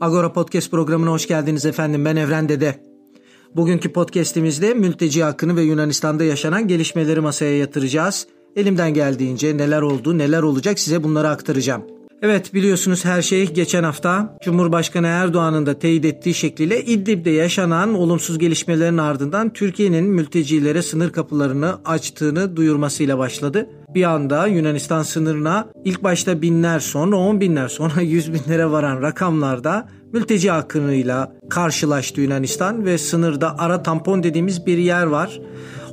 Agora 0.00 0.32
Podcast 0.32 0.70
programına 0.70 1.10
hoş 1.10 1.26
geldiniz 1.28 1.66
efendim. 1.66 2.04
Ben 2.04 2.16
Evren 2.16 2.48
Dede. 2.48 2.84
Bugünkü 3.56 3.92
podcast'imizde 3.92 4.74
mülteci 4.74 5.22
hakkını 5.22 5.56
ve 5.56 5.62
Yunanistan'da 5.62 6.24
yaşanan 6.24 6.68
gelişmeleri 6.68 7.20
masaya 7.20 7.58
yatıracağız. 7.58 8.26
Elimden 8.56 8.94
geldiğince 8.94 9.56
neler 9.56 9.82
oldu, 9.82 10.18
neler 10.18 10.42
olacak 10.42 10.78
size 10.78 11.04
bunları 11.04 11.28
aktaracağım. 11.28 11.97
Evet 12.22 12.54
biliyorsunuz 12.54 13.04
her 13.04 13.22
şey 13.22 13.52
geçen 13.52 13.82
hafta 13.84 14.36
Cumhurbaşkanı 14.42 15.06
Erdoğan'ın 15.06 15.66
da 15.66 15.78
teyit 15.78 16.04
ettiği 16.04 16.34
şekliyle 16.34 16.84
İdlib'de 16.84 17.30
yaşanan 17.30 17.94
olumsuz 17.94 18.38
gelişmelerin 18.38 18.98
ardından 18.98 19.52
Türkiye'nin 19.52 20.04
mültecilere 20.04 20.82
sınır 20.82 21.12
kapılarını 21.12 21.78
açtığını 21.84 22.56
duyurmasıyla 22.56 23.18
başladı. 23.18 23.70
Bir 23.94 24.04
anda 24.04 24.46
Yunanistan 24.46 25.02
sınırına 25.02 25.68
ilk 25.84 26.02
başta 26.02 26.42
binler 26.42 26.80
sonra 26.80 27.16
on 27.16 27.40
binler 27.40 27.68
sonra 27.68 28.00
yüz 28.02 28.32
binlere 28.32 28.70
varan 28.70 29.02
rakamlarda 29.02 29.88
mülteci 30.12 30.52
akınıyla 30.52 31.32
karşılaştı 31.50 32.20
Yunanistan 32.20 32.84
ve 32.84 32.98
sınırda 32.98 33.58
ara 33.58 33.82
tampon 33.82 34.22
dediğimiz 34.22 34.66
bir 34.66 34.78
yer 34.78 35.06
var. 35.06 35.40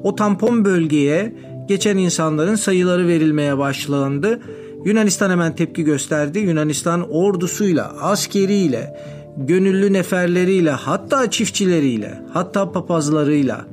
O 0.03 0.15
tampon 0.15 0.65
bölgeye 0.65 1.35
geçen 1.67 1.97
insanların 1.97 2.55
sayıları 2.55 3.07
verilmeye 3.07 3.57
başlandı 3.57 4.39
Yunanistan 4.85 5.29
hemen 5.29 5.55
tepki 5.55 5.83
gösterdi. 5.83 6.39
Yunanistan 6.39 7.11
ordusuyla, 7.11 7.93
askeriyle, 8.01 8.97
gönüllü 9.37 9.93
neferleriyle, 9.93 10.71
hatta 10.71 11.31
çiftçileriyle, 11.31 12.21
hatta 12.33 12.71
papazlarıyla 12.71 13.65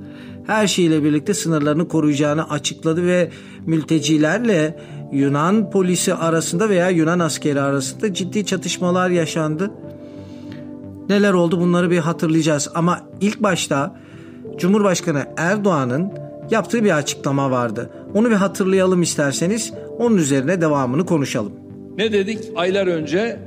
her 0.46 0.66
şeyle 0.66 1.04
birlikte 1.04 1.34
sınırlarını 1.34 1.88
koruyacağını 1.88 2.50
açıkladı 2.50 3.06
ve 3.06 3.30
mültecilerle 3.66 4.78
Yunan 5.12 5.70
polisi 5.70 6.14
arasında 6.14 6.68
veya 6.68 6.90
Yunan 6.90 7.18
askeri 7.18 7.60
arasında 7.60 8.14
ciddi 8.14 8.46
çatışmalar 8.46 9.10
yaşandı. 9.10 9.70
Neler 11.08 11.32
oldu 11.32 11.60
bunları 11.60 11.90
bir 11.90 11.98
hatırlayacağız 11.98 12.68
ama 12.74 13.00
ilk 13.20 13.42
başta 13.42 13.96
Cumhurbaşkanı 14.58 15.24
Erdoğan'ın 15.36 16.12
yaptığı 16.50 16.84
bir 16.84 16.96
açıklama 16.96 17.50
vardı. 17.50 17.90
Onu 18.14 18.30
bir 18.30 18.34
hatırlayalım 18.34 19.02
isterseniz. 19.02 19.72
Onun 19.98 20.16
üzerine 20.16 20.60
devamını 20.60 21.06
konuşalım. 21.06 21.52
Ne 21.98 22.12
dedik 22.12 22.38
aylar 22.56 22.86
önce? 22.86 23.38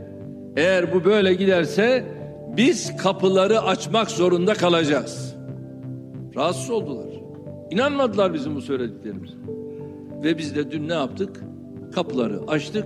Eğer 0.57 0.93
bu 0.93 1.03
böyle 1.03 1.33
giderse 1.33 2.03
biz 2.57 2.97
kapıları 2.97 3.61
açmak 3.61 4.11
zorunda 4.11 4.53
kalacağız. 4.53 5.35
Rahatsız 6.35 6.69
oldular. 6.69 7.07
İnanmadılar 7.71 8.33
bizim 8.33 8.55
bu 8.55 8.61
söylediklerimize. 8.61 9.33
Ve 10.23 10.37
biz 10.37 10.55
de 10.55 10.71
dün 10.71 10.89
ne 10.89 10.93
yaptık? 10.93 11.43
Kapıları 11.95 12.39
açtık 12.47 12.85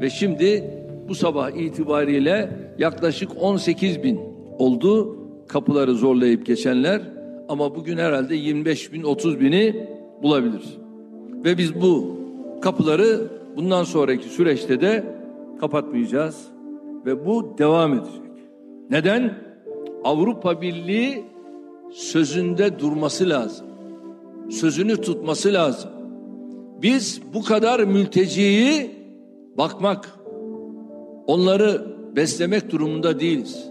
ve 0.00 0.10
şimdi 0.10 0.70
bu 1.08 1.14
sabah 1.14 1.50
itibariyle 1.50 2.50
yaklaşık 2.78 3.30
18 3.40 4.02
bin 4.02 4.20
oldu 4.58 5.16
kapıları 5.48 5.94
zorlayıp 5.94 6.46
geçenler 6.46 7.02
ama 7.48 7.74
bugün 7.74 7.98
herhalde 7.98 8.36
25 8.36 8.92
bin 8.92 9.02
30 9.02 9.40
bini 9.40 9.88
bulabilir. 10.22 10.62
Ve 11.44 11.58
biz 11.58 11.80
bu 11.82 12.16
kapıları 12.64 13.20
bundan 13.56 13.84
sonraki 13.84 14.28
süreçte 14.28 14.80
de 14.80 15.04
kapatmayacağız 15.60 16.48
ve 17.06 17.26
bu 17.26 17.54
devam 17.58 17.94
edecek. 17.94 18.22
Neden? 18.90 19.34
Avrupa 20.04 20.60
Birliği 20.60 21.24
sözünde 21.92 22.78
durması 22.78 23.28
lazım. 23.28 23.66
Sözünü 24.50 24.96
tutması 24.96 25.52
lazım. 25.52 25.90
Biz 26.82 27.20
bu 27.34 27.42
kadar 27.42 27.80
mülteciyi 27.80 28.90
bakmak, 29.58 30.18
onları 31.26 31.86
beslemek 32.16 32.70
durumunda 32.70 33.20
değiliz. 33.20 33.68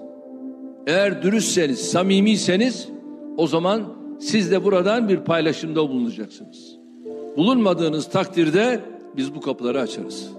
Eğer 0.87 1.21
dürüstseniz, 1.23 1.79
samimiyseniz 1.79 2.89
o 3.37 3.47
zaman 3.47 3.83
siz 4.19 4.51
de 4.51 4.63
buradan 4.63 5.09
bir 5.09 5.17
paylaşımda 5.17 5.89
bulunacaksınız. 5.89 6.82
Bulunmadığınız 7.37 8.09
takdirde 8.09 8.81
biz 9.17 9.35
bu 9.35 9.41
kapıları 9.41 9.81
açarız. 9.81 10.29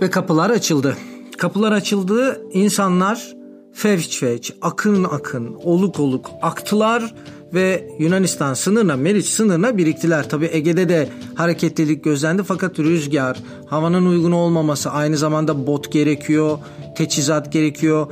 Ve 0.00 0.10
kapılar 0.10 0.50
açıldı. 0.50 0.96
Kapılar 1.38 1.72
açıldı. 1.72 2.42
İnsanlar 2.52 3.34
fevç 3.72 4.20
fevç, 4.20 4.52
akın 4.62 5.04
akın, 5.04 5.54
oluk 5.64 6.00
oluk 6.00 6.30
aktılar 6.42 7.14
ve 7.54 7.88
Yunanistan 7.98 8.54
sınırına, 8.54 8.96
Meriç 8.96 9.26
sınırına 9.26 9.76
biriktiler. 9.76 10.28
Tabi 10.28 10.48
Ege'de 10.52 10.88
de 10.88 11.08
hareketlilik 11.34 12.04
gözlendi 12.04 12.42
fakat 12.42 12.78
rüzgar, 12.78 13.38
havanın 13.66 14.06
uygun 14.06 14.32
olmaması, 14.32 14.90
aynı 14.90 15.16
zamanda 15.16 15.66
bot 15.66 15.92
gerekiyor, 15.92 16.58
teçhizat 16.96 17.52
gerekiyor. 17.52 18.06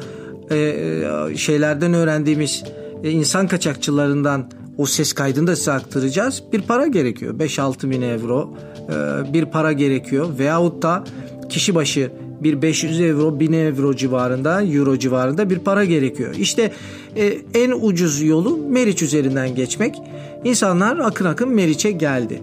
Ee, 0.50 1.36
şeylerden 1.36 1.94
öğrendiğimiz 1.94 2.64
e, 3.04 3.10
insan 3.10 3.48
kaçakçılarından 3.48 4.50
o 4.78 4.86
ses 4.86 5.12
kaydını 5.12 5.46
da 5.46 5.56
size 5.56 5.72
aktaracağız. 5.72 6.42
Bir 6.52 6.62
para 6.62 6.86
gerekiyor. 6.86 7.38
5-6 7.38 7.90
bin 7.90 8.02
euro 8.02 8.54
e, 8.88 9.32
bir 9.32 9.44
para 9.44 9.72
gerekiyor. 9.72 10.28
Veyahut 10.38 10.82
da 10.82 11.04
kişi 11.48 11.74
başı 11.74 12.10
bir 12.42 12.62
500 12.62 13.00
euro 13.00 13.40
1000 13.40 13.52
euro 13.52 13.96
civarında 13.96 14.62
euro 14.62 14.98
civarında 14.98 15.50
bir 15.50 15.58
para 15.58 15.84
gerekiyor. 15.84 16.34
İşte 16.38 16.72
e, 17.16 17.38
en 17.54 17.70
ucuz 17.70 18.22
yolu 18.22 18.56
Meriç 18.56 19.02
üzerinden 19.02 19.54
geçmek. 19.54 20.02
İnsanlar 20.44 20.98
akın 20.98 21.24
akın 21.24 21.48
Meriç'e 21.48 21.90
geldi. 21.90 22.42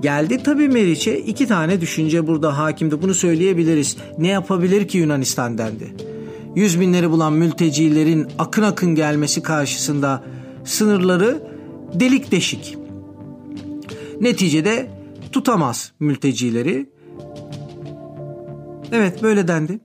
Geldi 0.00 0.42
tabii 0.42 0.68
Meriç'e 0.68 1.18
iki 1.18 1.46
tane 1.46 1.80
düşünce 1.80 2.26
burada 2.26 2.58
hakimdi. 2.58 3.02
Bunu 3.02 3.14
söyleyebiliriz. 3.14 3.96
Ne 4.18 4.28
yapabilir 4.28 4.88
ki 4.88 4.98
Yunanistan 4.98 5.58
dendi. 5.58 5.94
Yüz 6.56 6.80
binleri 6.80 7.10
bulan 7.10 7.32
mültecilerin 7.32 8.26
akın 8.38 8.62
akın 8.62 8.94
gelmesi 8.94 9.42
karşısında 9.42 10.22
sınırları 10.64 11.42
delik 11.94 12.30
deşik. 12.32 12.76
Neticede 14.20 14.90
tutamaz 15.32 15.92
mültecileri. 16.00 16.86
Evet 18.92 19.22
böyle 19.22 19.48
dendi. 19.48 19.80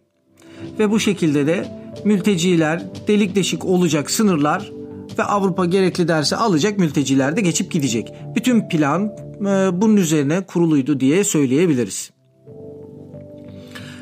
Ve 0.79 0.91
bu 0.91 0.99
şekilde 0.99 1.47
de 1.47 1.83
mülteciler 2.05 2.83
delik 3.07 3.35
deşik 3.35 3.65
olacak 3.65 4.11
sınırlar 4.11 4.71
ve 5.19 5.23
Avrupa 5.23 5.65
gerekli 5.65 6.07
derse 6.07 6.35
alacak 6.35 6.79
mülteciler 6.79 7.35
de 7.35 7.41
geçip 7.41 7.71
gidecek. 7.71 8.13
Bütün 8.35 8.69
plan 8.69 9.03
e, 9.41 9.81
bunun 9.81 9.97
üzerine 9.97 10.45
kuruluydu 10.45 10.99
diye 10.99 11.23
söyleyebiliriz. 11.23 12.11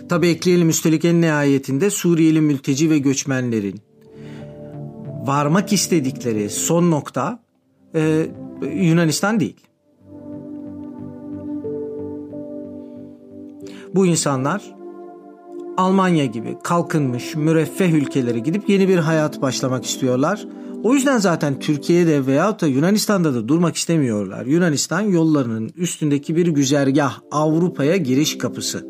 Tabi 0.10 0.28
ekleyelim 0.28 0.70
üstelik 0.70 1.06
en 1.06 1.22
nihayetinde 1.22 1.90
Suriyeli 1.90 2.42
mülteci 2.42 2.90
ve 2.90 2.98
göçmenlerin 2.98 3.82
varmak 5.26 5.74
istedikleri 5.74 6.50
son 6.50 6.92
nokta 6.92 7.44
e, 7.96 8.28
Yunanistan 8.62 9.40
değil. 9.40 9.68
Bu 13.96 14.06
insanlar 14.06 14.82
Almanya 15.78 16.26
gibi 16.26 16.58
kalkınmış, 16.64 17.36
müreffeh 17.36 17.94
ülkelere 17.94 18.40
gidip 18.40 18.70
yeni 18.70 18.88
bir 18.88 18.98
hayat 18.98 19.42
başlamak 19.42 19.86
istiyorlar. 19.86 20.48
O 20.84 20.94
yüzden 20.94 21.18
zaten 21.18 21.60
Türkiye'de 21.60 22.26
veyahut 22.26 22.62
da 22.62 22.68
Yunanistan'da 22.68 23.34
da 23.34 23.48
durmak 23.48 23.76
istemiyorlar. 23.76 24.46
Yunanistan 24.46 25.02
yollarının 25.02 25.72
üstündeki 25.78 26.36
bir 26.36 26.48
güzergah, 26.48 27.20
Avrupa'ya 27.32 27.98
giriş 27.98 28.38
kapısı. 28.38 28.90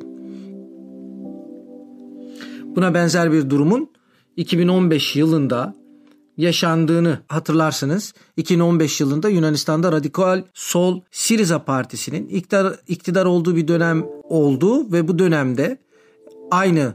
Buna 2.75 2.93
benzer 2.93 3.31
bir 3.31 3.49
durumun 3.49 3.89
2015 4.37 5.15
yılında 5.15 5.73
yaşandığını 6.41 7.19
hatırlarsınız. 7.27 8.13
2015 8.37 9.01
yılında 9.01 9.29
Yunanistan'da 9.29 9.91
radikal 9.91 10.43
sol 10.53 11.01
Siriza 11.11 11.63
Partisi'nin 11.63 12.27
iktidar, 12.27 12.75
iktidar 12.87 13.25
olduğu 13.25 13.55
bir 13.55 13.67
dönem 13.67 14.05
oldu 14.23 14.91
ve 14.91 15.07
bu 15.07 15.19
dönemde 15.19 15.77
aynı 16.51 16.93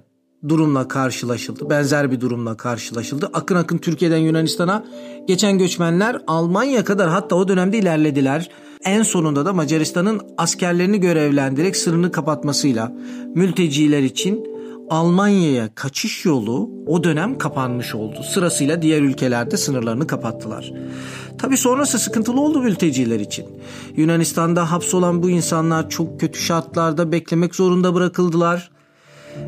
durumla 0.48 0.88
karşılaşıldı. 0.88 1.70
Benzer 1.70 2.10
bir 2.10 2.20
durumla 2.20 2.56
karşılaşıldı. 2.56 3.30
Akın 3.32 3.56
akın 3.56 3.78
Türkiye'den 3.78 4.18
Yunanistan'a 4.18 4.86
geçen 5.26 5.58
göçmenler 5.58 6.22
Almanya 6.26 6.84
kadar 6.84 7.08
hatta 7.08 7.36
o 7.36 7.48
dönemde 7.48 7.78
ilerlediler. 7.78 8.50
En 8.84 9.02
sonunda 9.02 9.46
da 9.46 9.52
Macaristan'ın 9.52 10.20
askerlerini 10.38 11.00
görevlendirerek 11.00 11.76
sınırını 11.76 12.12
kapatmasıyla 12.12 12.92
mülteciler 13.34 14.02
için 14.02 14.55
Almanya'ya 14.90 15.74
kaçış 15.74 16.24
yolu 16.24 16.70
o 16.86 17.04
dönem 17.04 17.38
kapanmış 17.38 17.94
oldu. 17.94 18.22
Sırasıyla 18.22 18.82
diğer 18.82 19.02
ülkelerde 19.02 19.56
sınırlarını 19.56 20.06
kapattılar. 20.06 20.72
Tabi 21.38 21.56
sonrası 21.56 21.98
sıkıntılı 21.98 22.40
oldu 22.40 22.62
mülteciler 22.62 23.20
için. 23.20 23.46
Yunanistan'da 23.96 24.72
hapsolan 24.72 25.22
bu 25.22 25.30
insanlar 25.30 25.90
çok 25.90 26.20
kötü 26.20 26.38
şartlarda 26.38 27.12
beklemek 27.12 27.54
zorunda 27.54 27.94
bırakıldılar. 27.94 28.70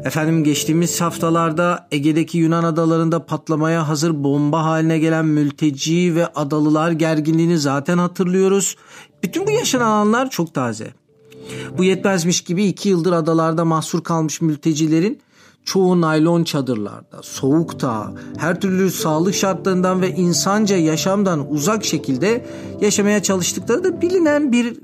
Efendim 0.05 0.45
geçtiğimiz 0.45 1.01
haftalarda 1.01 1.89
Ege'deki 1.93 2.39
Yunan 2.39 2.65
adalarında 2.65 3.27
patlamaya 3.27 3.89
hazır 3.89 4.25
bomba 4.25 4.65
haline 4.65 4.99
gelen 4.99 5.27
mülteci 5.27 6.15
ve 6.15 6.27
adalılar 6.27 6.91
gerginliğini 6.91 7.59
zaten 7.59 7.99
hatırlıyoruz. 7.99 8.77
Bütün 9.23 9.47
bu 9.47 9.51
yaşananlar 9.51 10.31
çok 10.31 10.55
taze. 10.55 10.93
Bu 11.79 11.85
yetmezmiş 11.85 12.41
gibi 12.41 12.65
iki 12.65 12.89
yıldır 12.89 13.13
adalarda 13.13 13.65
mahsur 13.65 14.05
kalmış 14.05 14.41
mültecilerin 14.41 15.21
çoğu 15.65 16.01
naylon 16.01 16.45
çadırlarda, 16.45 17.23
soğukta, 17.23 18.13
her 18.39 18.61
türlü 18.61 18.91
sağlık 18.91 19.35
şartlarından 19.35 20.03
ve 20.03 20.11
insanca 20.11 20.77
yaşamdan 20.77 21.53
uzak 21.53 21.85
şekilde 21.85 22.47
yaşamaya 22.81 23.23
çalıştıkları 23.23 23.85
da 23.85 24.01
bilinen 24.03 24.53
bir 24.53 24.77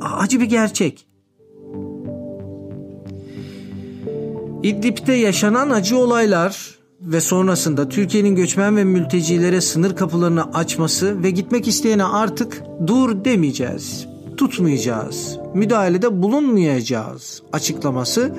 acı 0.00 0.40
bir 0.40 0.46
gerçek. 0.46 1.06
İdlib'de 4.62 5.12
yaşanan 5.12 5.70
acı 5.70 5.98
olaylar 5.98 6.76
ve 7.00 7.20
sonrasında 7.20 7.88
Türkiye'nin 7.88 8.36
göçmen 8.36 8.76
ve 8.76 8.84
mültecilere 8.84 9.60
sınır 9.60 9.96
kapılarını 9.96 10.54
açması 10.54 11.22
ve 11.22 11.30
gitmek 11.30 11.68
isteyene 11.68 12.04
artık 12.04 12.62
dur 12.86 13.24
demeyeceğiz, 13.24 14.06
tutmayacağız, 14.36 15.38
müdahalede 15.54 16.22
bulunmayacağız 16.22 17.42
açıklaması 17.52 18.34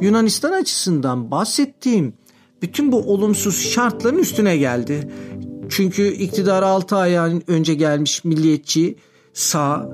Yunanistan 0.00 0.52
açısından 0.52 1.30
bahsettiğim 1.30 2.14
bütün 2.62 2.92
bu 2.92 2.96
olumsuz 2.96 3.70
şartların 3.70 4.18
üstüne 4.18 4.56
geldi. 4.56 5.10
Çünkü 5.68 6.08
iktidara 6.08 6.66
6 6.66 6.96
ay 6.96 7.16
önce 7.46 7.74
gelmiş 7.74 8.24
milliyetçi 8.24 8.96
sağ 9.32 9.90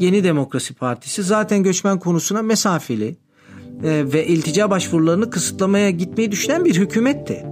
Yeni 0.00 0.24
Demokrasi 0.24 0.74
Partisi 0.74 1.22
zaten 1.22 1.62
göçmen 1.62 1.98
konusuna 1.98 2.42
mesafeli 2.42 3.16
e, 3.84 4.04
ve 4.12 4.26
iltica 4.26 4.70
başvurularını 4.70 5.30
kısıtlamaya 5.30 5.90
gitmeyi 5.90 6.32
düşünen 6.32 6.64
bir 6.64 6.74
hükümetti. 6.74 7.46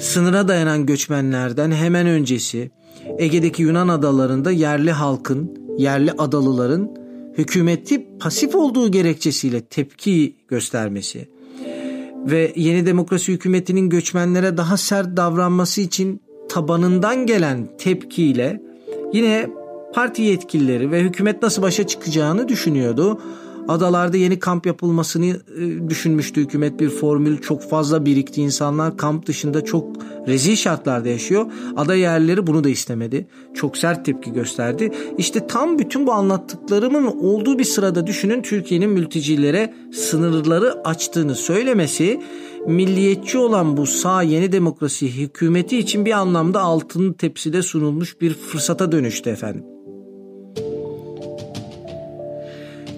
Sınıra 0.00 0.48
dayanan 0.48 0.86
göçmenlerden 0.86 1.70
hemen 1.72 2.06
öncesi 2.06 2.70
Ege'deki 3.18 3.62
Yunan 3.62 3.88
adalarında 3.88 4.50
yerli 4.50 4.92
halkın, 4.92 5.65
yerli 5.78 6.12
adalıların 6.12 6.90
hükümeti 7.38 8.06
pasif 8.18 8.54
olduğu 8.54 8.90
gerekçesiyle 8.90 9.60
tepki 9.60 10.36
göstermesi 10.48 11.28
ve 12.26 12.52
yeni 12.56 12.86
demokrasi 12.86 13.32
hükümetinin 13.32 13.90
göçmenlere 13.90 14.56
daha 14.56 14.76
sert 14.76 15.16
davranması 15.16 15.80
için 15.80 16.20
tabanından 16.48 17.26
gelen 17.26 17.68
tepkiyle 17.78 18.62
yine 19.12 19.50
parti 19.94 20.22
yetkilileri 20.22 20.90
ve 20.90 21.00
hükümet 21.00 21.42
nasıl 21.42 21.62
başa 21.62 21.86
çıkacağını 21.86 22.48
düşünüyordu. 22.48 23.20
Adalarda 23.68 24.16
yeni 24.16 24.38
kamp 24.38 24.66
yapılmasını 24.66 25.26
e, 25.26 25.88
düşünmüştü 25.88 26.40
hükümet 26.40 26.80
bir 26.80 26.88
formül 26.88 27.38
çok 27.38 27.62
fazla 27.62 28.04
birikti 28.06 28.42
insanlar 28.42 28.96
kamp 28.96 29.26
dışında 29.26 29.64
çok 29.64 29.96
rezil 30.26 30.56
şartlarda 30.56 31.08
yaşıyor. 31.08 31.46
Ada 31.76 31.94
yerlileri 31.94 32.46
bunu 32.46 32.64
da 32.64 32.68
istemedi. 32.68 33.26
Çok 33.54 33.76
sert 33.76 34.04
tepki 34.04 34.32
gösterdi. 34.32 34.92
İşte 35.18 35.46
tam 35.46 35.78
bütün 35.78 36.06
bu 36.06 36.12
anlattıklarımın 36.12 37.06
olduğu 37.06 37.58
bir 37.58 37.64
sırada 37.64 38.06
düşünün 38.06 38.42
Türkiye'nin 38.42 38.90
mültecilere 38.90 39.74
sınırları 39.92 40.72
açtığını 40.84 41.34
söylemesi 41.34 42.20
milliyetçi 42.66 43.38
olan 43.38 43.76
bu 43.76 43.86
sağ 43.86 44.22
yeni 44.22 44.52
demokrasi 44.52 45.16
hükümeti 45.16 45.78
için 45.78 46.04
bir 46.04 46.12
anlamda 46.12 46.60
altın 46.60 47.12
tepside 47.12 47.62
sunulmuş 47.62 48.20
bir 48.20 48.34
fırsata 48.34 48.92
dönüştü 48.92 49.30
efendim. 49.30 49.75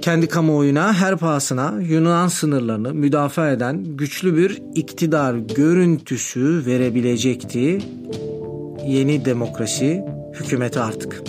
Kendi 0.02 0.28
kamuoyuna 0.28 0.92
her 0.92 1.16
pahasına 1.16 1.74
Yunan 1.88 2.28
sınırlarını 2.28 2.94
müdafaa 2.94 3.50
eden 3.50 3.84
güçlü 3.84 4.36
bir 4.36 4.62
iktidar 4.74 5.34
görüntüsü 5.34 6.62
verebilecekti 6.66 7.78
yeni 8.86 9.24
demokrasi 9.24 10.04
hükümeti 10.34 10.80
artık. 10.80 11.22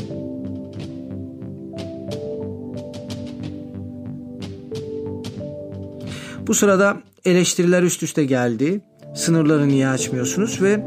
Bu 6.48 6.54
sırada 6.54 6.98
eleştiriler 7.26 7.84
üst 7.84 8.04
üste 8.04 8.26
geldi. 8.26 8.82
Sınırları 9.16 9.68
niye 9.68 9.88
açmıyorsunuz 9.88 10.62
ve 10.62 10.86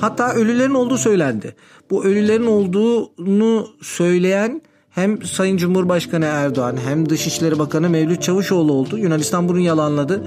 hatta 0.00 0.32
ölülerin 0.32 0.74
olduğu 0.74 0.98
söylendi. 0.98 1.54
Bu 1.90 2.04
ölülerin 2.04 2.46
olduğunu 2.46 3.68
söyleyen 3.82 4.62
hem 4.90 5.22
Sayın 5.22 5.56
Cumhurbaşkanı 5.56 6.24
Erdoğan 6.24 6.76
hem 6.88 7.08
Dışişleri 7.08 7.58
Bakanı 7.58 7.90
Mevlüt 7.90 8.22
Çavuşoğlu 8.22 8.72
oldu. 8.72 8.98
Yunanistan 8.98 9.48
bunu 9.48 9.58
yalanladı. 9.58 10.22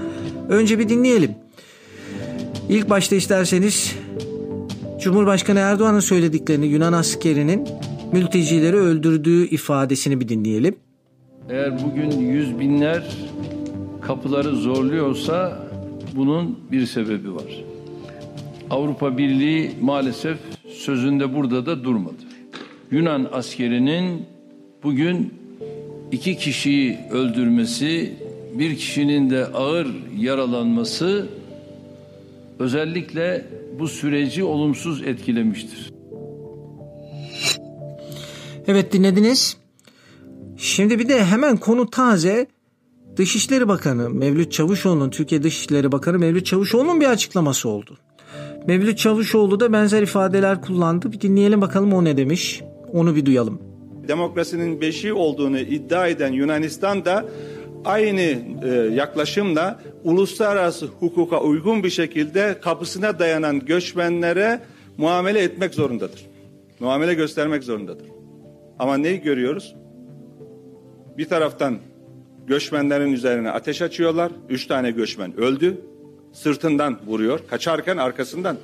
Önce 0.48 0.78
bir 0.78 0.88
dinleyelim. 0.88 1.34
İlk 2.68 2.90
başta 2.90 3.16
isterseniz 3.16 3.96
Cumhurbaşkanı 5.00 5.58
Erdoğan'ın 5.58 6.00
söylediklerini 6.00 6.66
Yunan 6.66 6.92
askerinin 6.92 7.68
mültecileri 8.12 8.76
öldürdüğü 8.76 9.46
ifadesini 9.46 10.20
bir 10.20 10.28
dinleyelim. 10.28 10.76
Eğer 11.50 11.84
bugün 11.84 12.10
yüz 12.10 12.58
binler 12.58 13.16
kapıları 14.00 14.56
zorluyorsa 14.56 15.58
bunun 16.16 16.58
bir 16.72 16.86
sebebi 16.86 17.34
var. 17.34 17.64
Avrupa 18.70 19.18
Birliği 19.18 19.70
maalesef 19.80 20.38
sözünde 20.68 21.34
burada 21.34 21.66
da 21.66 21.84
durmadı. 21.84 22.24
Yunan 22.90 23.28
askerinin 23.32 24.26
bugün 24.84 25.34
iki 26.12 26.36
kişiyi 26.36 26.98
öldürmesi, 27.10 28.14
bir 28.58 28.76
kişinin 28.76 29.30
de 29.30 29.46
ağır 29.46 29.86
yaralanması 30.18 31.28
özellikle 32.58 33.44
bu 33.78 33.88
süreci 33.88 34.44
olumsuz 34.44 35.02
etkilemiştir. 35.02 35.92
Evet 38.66 38.92
dinlediniz. 38.92 39.56
Şimdi 40.56 40.98
bir 40.98 41.08
de 41.08 41.24
hemen 41.24 41.56
konu 41.56 41.90
taze. 41.90 42.46
Dışişleri 43.16 43.68
Bakanı 43.68 44.10
Mevlüt 44.10 44.52
Çavuşoğlu'nun, 44.52 45.10
Türkiye 45.10 45.42
Dışişleri 45.42 45.92
Bakanı 45.92 46.18
Mevlüt 46.18 46.46
Çavuşoğlu'nun 46.46 47.00
bir 47.00 47.06
açıklaması 47.06 47.68
oldu. 47.68 47.98
Mevlüt 48.66 48.98
Çavuşoğlu 48.98 49.60
da 49.60 49.72
benzer 49.72 50.02
ifadeler 50.02 50.60
kullandı. 50.60 51.12
Bir 51.12 51.20
dinleyelim 51.20 51.60
bakalım 51.60 51.92
o 51.92 52.04
ne 52.04 52.16
demiş. 52.16 52.62
Onu 52.92 53.16
bir 53.16 53.26
duyalım 53.26 53.73
demokrasinin 54.08 54.80
beşiği 54.80 55.12
olduğunu 55.12 55.58
iddia 55.58 56.08
eden 56.08 56.32
Yunanistan 56.32 57.04
da 57.04 57.24
aynı 57.84 58.20
e, 58.20 58.68
yaklaşımla 58.94 59.80
uluslararası 60.04 60.86
hukuka 60.86 61.40
uygun 61.40 61.82
bir 61.82 61.90
şekilde 61.90 62.56
kapısına 62.62 63.18
dayanan 63.18 63.60
göçmenlere 63.60 64.60
muamele 64.96 65.42
etmek 65.42 65.74
zorundadır. 65.74 66.26
Muamele 66.80 67.14
göstermek 67.14 67.64
zorundadır. 67.64 68.06
Ama 68.78 68.96
neyi 68.96 69.20
görüyoruz? 69.20 69.74
Bir 71.18 71.28
taraftan 71.28 71.78
göçmenlerin 72.46 73.12
üzerine 73.12 73.50
ateş 73.50 73.82
açıyorlar. 73.82 74.32
Üç 74.48 74.66
tane 74.66 74.90
göçmen 74.90 75.36
öldü. 75.36 75.80
Sırtından 76.32 76.98
vuruyor. 77.06 77.40
Kaçarken 77.50 77.96
arkasından. 77.96 78.56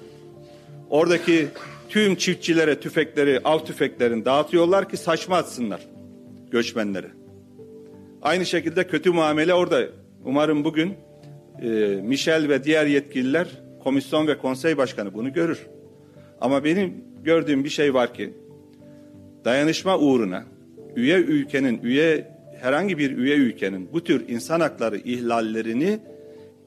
Oradaki 0.91 1.49
tüm 1.91 2.17
çiftçilere 2.17 2.81
tüfekleri, 2.81 3.41
av 3.45 3.59
tüfeklerini 3.59 4.25
dağıtıyorlar 4.25 4.89
ki 4.89 4.97
saçma 4.97 5.37
atsınlar 5.37 5.81
göçmenleri. 6.51 7.07
Aynı 8.23 8.47
şekilde 8.47 8.87
kötü 8.87 9.11
muamele 9.11 9.55
orada. 9.55 9.83
Umarım 10.25 10.65
bugün 10.65 10.95
e, 11.63 11.69
Michel 12.03 12.49
ve 12.49 12.65
diğer 12.65 12.87
yetkililer, 12.87 13.49
komisyon 13.83 14.27
ve 14.27 14.39
konsey 14.39 14.77
başkanı 14.77 15.15
bunu 15.15 15.33
görür. 15.33 15.67
Ama 16.41 16.65
benim 16.65 17.05
gördüğüm 17.25 17.65
bir 17.65 17.69
şey 17.69 17.95
var 17.95 18.15
ki 18.15 18.35
dayanışma 19.45 19.99
uğruna 19.99 20.45
üye 20.97 21.17
ülkenin, 21.17 21.81
üye 21.83 22.29
herhangi 22.61 22.99
bir 22.99 23.17
üye 23.17 23.37
ülkenin 23.37 23.93
bu 23.93 24.05
tür 24.05 24.29
insan 24.29 24.61
hakları 24.61 24.97
ihlallerini 24.97 25.99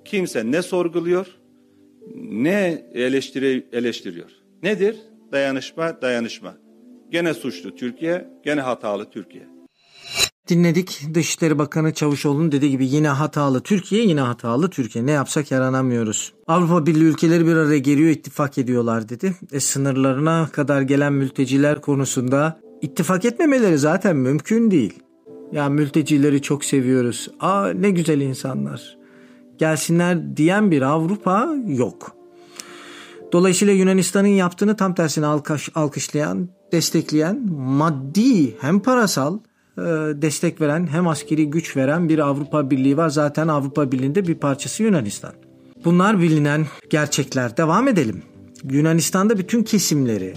kimse 0.06 0.52
ne 0.52 0.62
sorguluyor 0.62 1.28
ne 2.16 2.86
eleştiri, 2.94 3.64
eleştiriyor. 3.74 4.30
Nedir? 4.64 4.96
Dayanışma, 5.34 6.02
dayanışma. 6.02 6.54
Gene 7.12 7.34
suçlu 7.34 7.76
Türkiye, 7.76 8.28
gene 8.46 8.62
hatalı 8.62 9.10
Türkiye. 9.10 9.48
Dinledik 10.50 11.02
Dışişleri 11.14 11.60
Bakanı 11.60 11.94
Çavuşoğlu'nun 11.94 12.52
dediği 12.52 12.72
gibi 12.72 12.88
yine 12.88 13.08
hatalı 13.08 13.62
Türkiye 13.62 14.04
yine 14.04 14.22
hatalı 14.22 14.70
Türkiye 14.70 15.06
ne 15.06 15.12
yapsak 15.12 15.52
yaranamıyoruz. 15.52 16.34
Avrupa 16.48 16.86
Birliği 16.86 17.04
ülkeleri 17.04 17.48
bir 17.48 17.56
araya 17.56 17.80
geliyor 17.80 18.10
ittifak 18.10 18.58
ediyorlar 18.58 19.10
dedi. 19.10 19.36
E 19.52 19.60
sınırlarına 19.60 20.50
kadar 20.52 20.82
gelen 20.82 21.14
mülteciler 21.14 21.82
konusunda 21.82 22.60
ittifak 22.82 23.26
etmemeleri 23.26 23.78
zaten 23.78 24.16
mümkün 24.16 24.72
değil. 24.72 25.00
Ya 25.52 25.70
mültecileri 25.70 26.42
çok 26.42 26.66
seviyoruz. 26.66 27.30
Aa 27.40 27.68
ne 27.68 27.90
güzel 27.90 28.22
insanlar. 28.22 28.98
Gelsinler 29.58 30.38
diyen 30.38 30.72
bir 30.72 30.82
Avrupa 30.82 31.56
yok. 31.68 32.23
Dolayısıyla 33.34 33.74
Yunanistan'ın 33.74 34.28
yaptığını 34.28 34.76
tam 34.78 34.96
tersine 34.96 35.26
alkış, 35.26 35.70
alkışlayan, 35.76 36.50
destekleyen, 36.72 37.52
maddi 37.52 38.58
hem 38.62 38.80
parasal 38.80 39.40
e, 39.78 39.82
destek 40.22 40.62
veren 40.62 40.88
hem 40.88 41.08
askeri 41.08 41.50
güç 41.50 41.78
veren 41.78 42.10
bir 42.10 42.20
Avrupa 42.20 42.72
Birliği 42.72 42.98
var. 42.98 43.10
Zaten 43.10 43.48
Avrupa 43.48 43.92
Birliği'nde 43.92 44.28
bir 44.28 44.36
parçası 44.36 44.84
Yunanistan. 44.84 45.34
Bunlar 45.86 46.22
bilinen 46.22 46.66
gerçekler. 46.90 47.58
Devam 47.58 47.88
edelim. 47.88 48.24
Yunanistan'da 48.72 49.38
bütün 49.38 49.64
kesimleri 49.64 50.34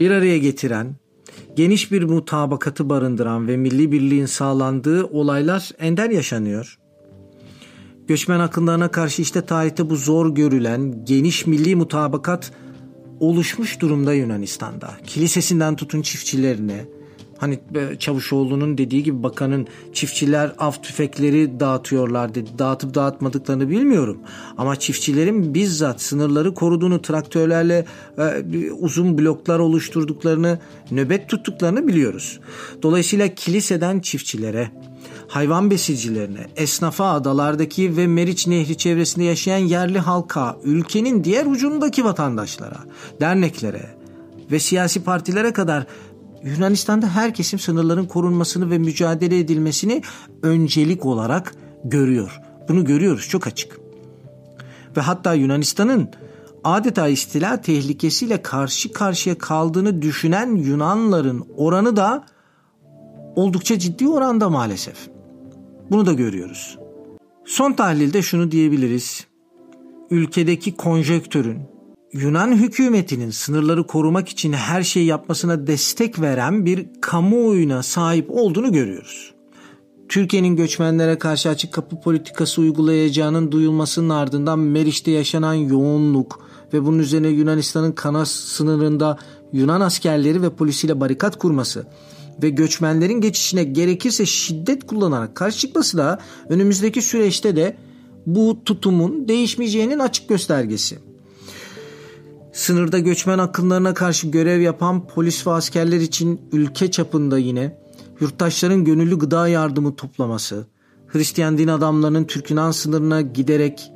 bir 0.00 0.10
araya 0.10 0.38
getiren, 0.38 0.96
geniş 1.56 1.92
bir 1.92 2.02
mutabakatı 2.02 2.88
barındıran 2.88 3.48
ve 3.48 3.56
milli 3.56 3.92
birliğin 3.92 4.26
sağlandığı 4.26 5.04
olaylar 5.04 5.70
ender 5.78 6.10
yaşanıyor. 6.10 6.79
Göçmen 8.10 8.40
akınlarına 8.40 8.90
karşı 8.90 9.22
işte 9.22 9.46
tarihte 9.46 9.90
bu 9.90 9.96
zor 9.96 10.34
görülen 10.34 11.04
geniş 11.04 11.46
milli 11.46 11.76
mutabakat 11.76 12.52
oluşmuş 13.20 13.80
durumda 13.80 14.14
Yunanistan'da. 14.14 14.90
Kilisesinden 15.06 15.76
tutun 15.76 16.02
çiftçilerine, 16.02 16.84
Hani 17.38 17.60
e, 17.74 17.98
Çavuşoğlu'nun 17.98 18.78
dediği 18.78 19.02
gibi 19.02 19.22
bakanın 19.22 19.66
çiftçiler 19.92 20.52
av 20.58 20.72
tüfekleri 20.72 21.60
dağıtıyorlar 21.60 22.34
dedi. 22.34 22.50
Dağıtıp 22.58 22.94
dağıtmadıklarını 22.94 23.68
bilmiyorum. 23.70 24.18
Ama 24.58 24.76
çiftçilerin 24.76 25.54
bizzat 25.54 26.02
sınırları 26.02 26.54
koruduğunu, 26.54 27.02
traktörlerle 27.02 27.84
e, 28.18 28.70
uzun 28.70 29.18
bloklar 29.18 29.58
oluşturduklarını, 29.58 30.58
nöbet 30.90 31.28
tuttuklarını 31.28 31.88
biliyoruz. 31.88 32.40
Dolayısıyla 32.82 33.28
kiliseden 33.28 34.00
çiftçilere, 34.00 34.70
hayvan 35.30 35.70
besicilerine, 35.70 36.46
esnafa, 36.56 37.10
adalardaki 37.10 37.96
ve 37.96 38.06
Meriç 38.06 38.46
Nehri 38.46 38.76
çevresinde 38.76 39.24
yaşayan 39.24 39.58
yerli 39.58 39.98
halka, 39.98 40.56
ülkenin 40.64 41.24
diğer 41.24 41.46
ucundaki 41.46 42.04
vatandaşlara, 42.04 42.78
derneklere 43.20 43.90
ve 44.50 44.58
siyasi 44.58 45.04
partilere 45.04 45.52
kadar 45.52 45.86
Yunanistan'da 46.44 47.08
her 47.08 47.34
kesim 47.34 47.58
sınırların 47.58 48.06
korunmasını 48.06 48.70
ve 48.70 48.78
mücadele 48.78 49.38
edilmesini 49.38 50.02
öncelik 50.42 51.06
olarak 51.06 51.54
görüyor. 51.84 52.40
Bunu 52.68 52.84
görüyoruz 52.84 53.28
çok 53.28 53.46
açık. 53.46 53.80
Ve 54.96 55.00
hatta 55.00 55.34
Yunanistan'ın 55.34 56.08
adeta 56.64 57.08
istila 57.08 57.60
tehlikesiyle 57.60 58.42
karşı 58.42 58.92
karşıya 58.92 59.38
kaldığını 59.38 60.02
düşünen 60.02 60.56
Yunanların 60.56 61.46
oranı 61.56 61.96
da 61.96 62.24
oldukça 63.36 63.78
ciddi 63.78 64.08
oranda 64.08 64.48
maalesef. 64.48 65.19
Bunu 65.90 66.06
da 66.06 66.12
görüyoruz. 66.12 66.78
Son 67.44 67.72
tahlilde 67.72 68.22
şunu 68.22 68.50
diyebiliriz. 68.50 69.26
Ülkedeki 70.10 70.76
konjöktörün 70.76 71.58
Yunan 72.12 72.56
hükümetinin 72.56 73.30
sınırları 73.30 73.86
korumak 73.86 74.28
için 74.28 74.52
her 74.52 74.82
şeyi 74.82 75.06
yapmasına 75.06 75.66
destek 75.66 76.20
veren 76.20 76.66
bir 76.66 76.86
kamuoyuna 77.00 77.82
sahip 77.82 78.30
olduğunu 78.30 78.72
görüyoruz. 78.72 79.34
Türkiye'nin 80.08 80.56
göçmenlere 80.56 81.18
karşı 81.18 81.48
açık 81.48 81.72
kapı 81.72 82.00
politikası 82.00 82.60
uygulayacağının 82.60 83.52
duyulmasının 83.52 84.08
ardından 84.08 84.58
Meriç'te 84.58 85.10
yaşanan 85.10 85.54
yoğunluk 85.54 86.40
ve 86.72 86.84
bunun 86.84 86.98
üzerine 86.98 87.28
Yunanistan'ın 87.28 87.92
Kanas 87.92 88.30
sınırında 88.30 89.18
Yunan 89.52 89.80
askerleri 89.80 90.42
ve 90.42 90.50
polisiyle 90.50 91.00
barikat 91.00 91.38
kurması 91.38 91.86
ve 92.42 92.50
göçmenlerin 92.50 93.20
geçişine 93.20 93.64
gerekirse 93.64 94.26
şiddet 94.26 94.86
kullanarak 94.86 95.34
karşı 95.34 95.58
çıkması 95.58 95.98
da 95.98 96.18
önümüzdeki 96.48 97.02
süreçte 97.02 97.56
de 97.56 97.76
bu 98.26 98.64
tutumun 98.64 99.28
değişmeyeceğinin 99.28 99.98
açık 99.98 100.28
göstergesi. 100.28 100.98
Sınırda 102.52 102.98
göçmen 102.98 103.38
akınlarına 103.38 103.94
karşı 103.94 104.26
görev 104.26 104.60
yapan 104.60 105.06
polis 105.06 105.46
ve 105.46 105.50
askerler 105.50 106.00
için 106.00 106.40
ülke 106.52 106.90
çapında 106.90 107.38
yine 107.38 107.78
yurttaşların 108.20 108.84
gönüllü 108.84 109.18
gıda 109.18 109.48
yardımı 109.48 109.96
toplaması, 109.96 110.66
Hristiyan 111.06 111.58
din 111.58 111.68
adamlarının 111.68 112.24
Türk-Yunan 112.24 112.70
sınırına 112.70 113.20
giderek 113.20 113.92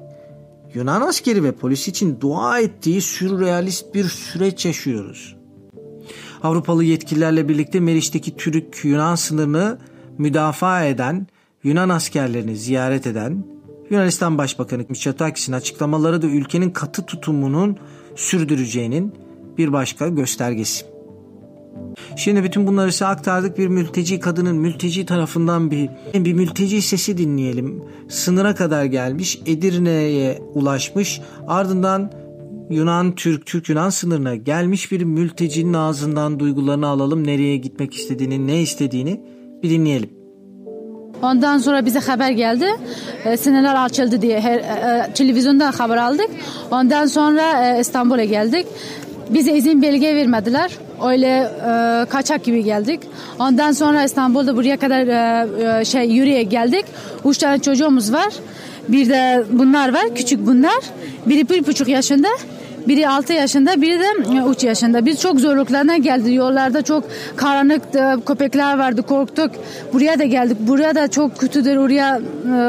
Yunan 0.75 1.01
askeri 1.01 1.45
ve 1.45 1.53
polis 1.53 1.89
için 1.89 2.21
dua 2.21 2.61
ettiği 2.61 3.01
sürrealist 3.01 3.95
bir 3.95 4.05
süreç 4.05 4.67
yaşıyoruz. 4.67 5.37
Avrupalı 6.45 6.85
yetkililerle 6.85 7.49
birlikte 7.49 7.81
Meriç'teki 7.81 8.37
Türk-Yunan 8.37 9.15
sınırını 9.15 9.79
müdafaa 10.19 10.85
eden, 10.85 11.27
Yunan 11.63 11.89
askerlerini 11.89 12.57
ziyaret 12.57 13.07
eden 13.07 13.45
Yunanistan 13.91 14.39
Başbakanı 14.39 14.85
Mitsotakis'in 14.89 15.53
açıklamaları 15.53 16.23
da 16.23 16.27
ülkenin 16.27 16.71
katı 16.71 17.07
tutumunun 17.07 17.77
sürdüreceğinin 18.17 19.15
bir 19.59 19.73
başka 19.73 20.09
göstergesi. 20.09 20.87
Şimdi 22.17 22.45
bütün 22.45 22.67
bunları 22.67 22.93
size 22.93 23.07
aktardık 23.07 23.59
bir 23.59 23.69
mülteci 23.69 24.21
kadının 24.21 24.57
mülteci 24.57 25.07
tarafından 25.07 25.71
bir 25.71 25.91
bir 26.15 26.33
mülteci 26.33 26.83
sesi 26.83 27.19
dinleyelim. 27.19 27.83
Sınıra 28.09 28.55
kadar 28.55 28.85
gelmiş, 28.85 29.41
Edirne'ye 29.47 30.43
ulaşmış, 30.55 31.21
ardından 31.47 32.24
Yunan 32.71 33.15
Türk 33.15 33.47
Türk 33.47 33.69
Yunan 33.69 33.91
sınırına 33.91 34.35
gelmiş 34.35 34.93
bir 34.93 35.03
mültecinin 35.03 35.75
ağzından 35.75 36.41
duygularını 36.41 36.87
alalım. 36.87 37.27
Nereye 37.27 37.57
gitmek 37.57 37.95
istediğini, 37.95 38.47
ne 38.47 38.63
istediğini 38.63 39.21
bir 39.63 39.71
dinleyelim. 39.71 40.11
Ondan 41.23 41.59
sonra 41.59 41.87
bize 41.87 41.99
haber 41.99 42.31
geldi. 42.31 42.67
E, 43.25 43.37
sınırlar 43.37 43.85
açıldı 43.85 44.23
diye 44.23 44.41
her, 44.41 44.59
e, 44.59 44.63
e 44.63 45.13
televizyondan 45.13 45.73
haber 45.73 45.97
aldık. 45.97 46.31
Ondan 46.71 47.07
sonra 47.07 47.67
e, 47.77 47.81
İstanbul'a 47.81 48.25
geldik. 48.25 48.67
Bize 49.31 49.53
izin 49.57 49.83
belge 49.83 50.15
vermediler. 50.15 50.71
Öyle 51.07 51.27
e, 51.27 52.07
kaçak 52.11 52.45
gibi 52.45 52.65
geldik. 52.65 53.01
Ondan 53.39 53.73
sonra 53.73 54.05
İstanbul'da 54.05 54.57
buraya 54.57 54.77
kadar 54.77 55.07
e, 55.07 55.81
e, 55.81 55.85
şey 55.85 56.11
yürüye 56.11 56.43
geldik. 56.43 56.85
Üç 57.25 57.39
tane 57.39 57.59
çocuğumuz 57.59 58.13
var. 58.13 58.33
Bir 58.89 59.09
de 59.09 59.45
bunlar 59.53 59.95
var. 59.95 60.15
Küçük 60.15 60.47
bunlar. 60.47 60.81
Biri 61.27 61.49
bir 61.49 61.67
buçuk 61.67 61.89
yaşında. 61.89 62.29
Biri 62.89 63.09
6 63.09 63.33
yaşında, 63.33 63.83
biri 63.83 64.01
de 64.01 64.07
3 64.51 64.65
yaşında. 64.65 65.07
Biz 65.07 65.21
çok 65.21 65.41
zorluklarına 65.41 65.97
geldi. 65.97 66.35
Yollarda 66.35 66.83
çok 66.83 67.05
karanlıktı, 67.37 68.21
köpekler 68.27 68.79
vardı, 68.79 69.03
korktuk. 69.03 69.51
Buraya 69.93 70.19
da 70.19 70.25
geldik. 70.25 70.57
Buraya 70.61 70.95
da 70.95 71.09
çok 71.09 71.39
kötüdür. 71.39 71.77
Oraya 71.77 72.21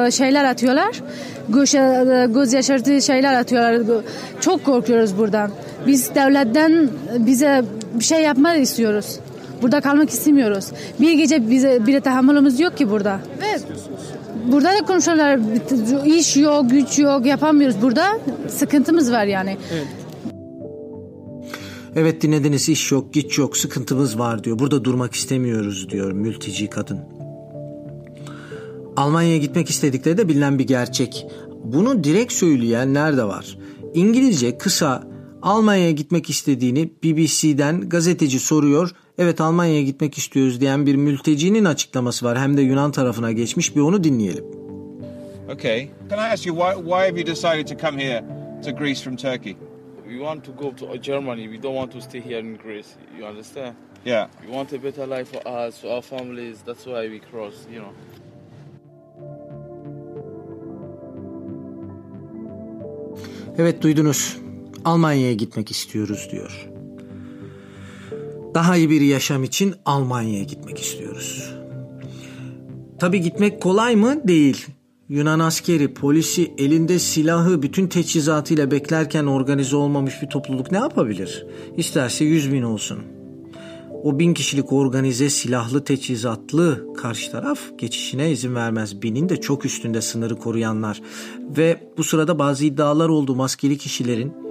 e, 0.07 0.11
şeyler 0.11 0.43
atıyorlar. 0.43 1.01
Göz, 1.49 1.75
e, 1.75 2.27
göz 2.33 2.53
yaşartıcı 2.53 3.05
şeyler 3.05 3.33
atıyorlar. 3.33 4.01
Çok 4.41 4.65
korkuyoruz 4.65 5.17
buradan. 5.17 5.51
Biz 5.87 6.15
devletten 6.15 6.89
bize 7.19 7.63
bir 7.93 8.03
şey 8.03 8.21
yapmak 8.21 8.61
istiyoruz. 8.61 9.19
Burada 9.61 9.81
kalmak 9.81 10.09
istemiyoruz. 10.09 10.65
Bir 11.01 11.13
gece 11.13 11.49
bize 11.49 11.87
bir 11.87 11.99
tahammülümüz 11.99 12.59
yok 12.59 12.77
ki 12.77 12.89
burada. 12.89 13.19
Ve 13.41 13.59
burada 14.51 14.69
da 14.69 14.85
konuşuyorlar 14.85 15.39
iş 16.05 16.37
yok, 16.37 16.69
güç 16.69 16.99
yok, 16.99 17.25
yapamıyoruz. 17.25 17.81
Burada 17.81 18.19
sıkıntımız 18.47 19.11
var 19.11 19.25
yani. 19.25 19.57
Evet. 19.73 19.87
Evet 21.95 22.21
dinlediniz 22.21 22.69
iş 22.69 22.91
yok, 22.91 23.13
güç 23.13 23.37
yok, 23.37 23.57
sıkıntımız 23.57 24.19
var 24.19 24.43
diyor. 24.43 24.59
Burada 24.59 24.83
durmak 24.83 25.15
istemiyoruz 25.15 25.89
diyor 25.89 26.11
mülteci 26.11 26.69
kadın. 26.69 26.99
Almanya'ya 28.97 29.37
gitmek 29.37 29.69
istedikleri 29.69 30.17
de 30.17 30.29
bilinen 30.29 30.59
bir 30.59 30.67
gerçek. 30.67 31.27
Bunu 31.63 32.03
direkt 32.03 32.33
söyleyenler 32.33 33.17
de 33.17 33.23
var. 33.23 33.57
İngilizce 33.93 34.57
kısa 34.57 35.03
Almanya'ya 35.41 35.91
gitmek 35.91 36.29
istediğini 36.29 36.91
BBC'den 37.03 37.89
gazeteci 37.89 38.39
soruyor. 38.39 38.91
Evet 39.17 39.41
Almanya'ya 39.41 39.81
gitmek 39.81 40.17
istiyoruz 40.17 40.61
diyen 40.61 40.85
bir 40.85 40.95
mültecinin 40.95 41.65
açıklaması 41.65 42.25
var. 42.25 42.39
Hem 42.39 42.57
de 42.57 42.61
Yunan 42.61 42.91
tarafına 42.91 43.31
geçmiş 43.31 43.75
bir 43.75 43.81
onu 43.81 44.03
dinleyelim. 44.03 44.45
Okay. 45.53 45.89
Can 46.09 46.19
I 46.19 46.33
ask 46.33 46.47
you 46.47 46.57
why, 46.57 46.75
why 46.75 46.91
have 46.91 47.19
you 47.19 47.25
decided 47.27 47.67
to 47.67 47.87
come 47.87 48.03
here 48.03 48.25
to 48.65 48.71
Greece 48.71 49.03
from 49.03 49.15
Turkey? 49.15 49.55
we 50.07 50.17
want 50.17 50.43
to 50.43 50.51
go 50.51 50.71
to 50.71 50.97
Germany. 50.97 51.47
We 51.47 51.57
don't 51.57 51.75
want 51.75 51.91
to 51.91 52.01
stay 52.01 52.19
here 52.19 52.39
in 52.39 52.57
Greece. 52.57 52.95
You 53.17 53.25
understand? 53.25 53.75
Yeah. 54.03 54.27
We 54.41 54.51
want 54.51 54.71
a 54.73 54.79
better 54.79 55.05
life 55.07 55.29
for 55.31 55.47
us, 55.47 55.79
for 55.79 55.87
our 55.87 56.01
families. 56.01 56.61
That's 56.65 56.85
why 56.85 57.07
we 57.07 57.19
cross. 57.19 57.67
You 57.71 57.81
know. 57.81 57.93
Evet 63.57 63.81
duydunuz. 63.81 64.37
Almanya'ya 64.85 65.33
gitmek 65.33 65.71
istiyoruz 65.71 66.27
diyor. 66.31 66.74
Daha 68.55 68.77
iyi 68.77 68.89
bir 68.89 69.01
yaşam 69.01 69.43
için 69.43 69.75
Almanya'ya 69.85 70.43
gitmek 70.43 70.79
istiyoruz. 70.79 71.53
Tabii 72.99 73.21
gitmek 73.21 73.61
kolay 73.61 73.95
mı? 73.95 74.27
Değil. 74.27 74.65
Yunan 75.09 75.39
askeri, 75.39 75.93
polisi 75.93 76.53
elinde 76.57 76.99
silahı 76.99 77.61
bütün 77.61 77.87
teçhizatıyla 77.87 78.71
beklerken 78.71 79.25
organize 79.25 79.75
olmamış 79.75 80.21
bir 80.21 80.29
topluluk 80.29 80.71
ne 80.71 80.77
yapabilir? 80.77 81.45
İsterse 81.77 82.25
yüz 82.25 82.53
bin 82.53 82.63
olsun. 82.63 82.99
O 84.03 84.19
bin 84.19 84.33
kişilik 84.33 84.73
organize 84.73 85.29
silahlı 85.29 85.83
teçhizatlı 85.83 86.93
karşı 86.97 87.31
taraf 87.31 87.59
geçişine 87.77 88.31
izin 88.31 88.55
vermez. 88.55 89.01
Binin 89.01 89.29
de 89.29 89.41
çok 89.41 89.65
üstünde 89.65 90.01
sınırı 90.01 90.35
koruyanlar. 90.35 91.01
Ve 91.57 91.91
bu 91.97 92.03
sırada 92.03 92.39
bazı 92.39 92.65
iddialar 92.65 93.09
oldu 93.09 93.35
maskeli 93.35 93.77
kişilerin. 93.77 94.44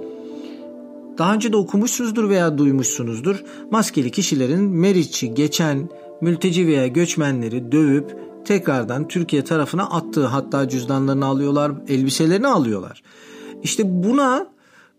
Daha 1.17 1.33
önce 1.33 1.53
de 1.53 1.57
okumuşsunuzdur 1.57 2.29
veya 2.29 2.57
duymuşsunuzdur. 2.57 3.43
Maskeli 3.71 4.11
kişilerin 4.11 4.61
Meriç'i 4.61 5.33
geçen 5.33 5.89
mülteci 6.21 6.67
veya 6.67 6.87
göçmenleri 6.87 7.71
dövüp 7.71 8.17
tekrardan 8.45 9.07
Türkiye 9.07 9.43
tarafına 9.43 9.83
attığı 9.83 10.25
hatta 10.25 10.69
cüzdanlarını 10.69 11.25
alıyorlar, 11.25 11.71
elbiselerini 11.87 12.47
alıyorlar. 12.47 13.03
İşte 13.63 14.03
buna 14.03 14.47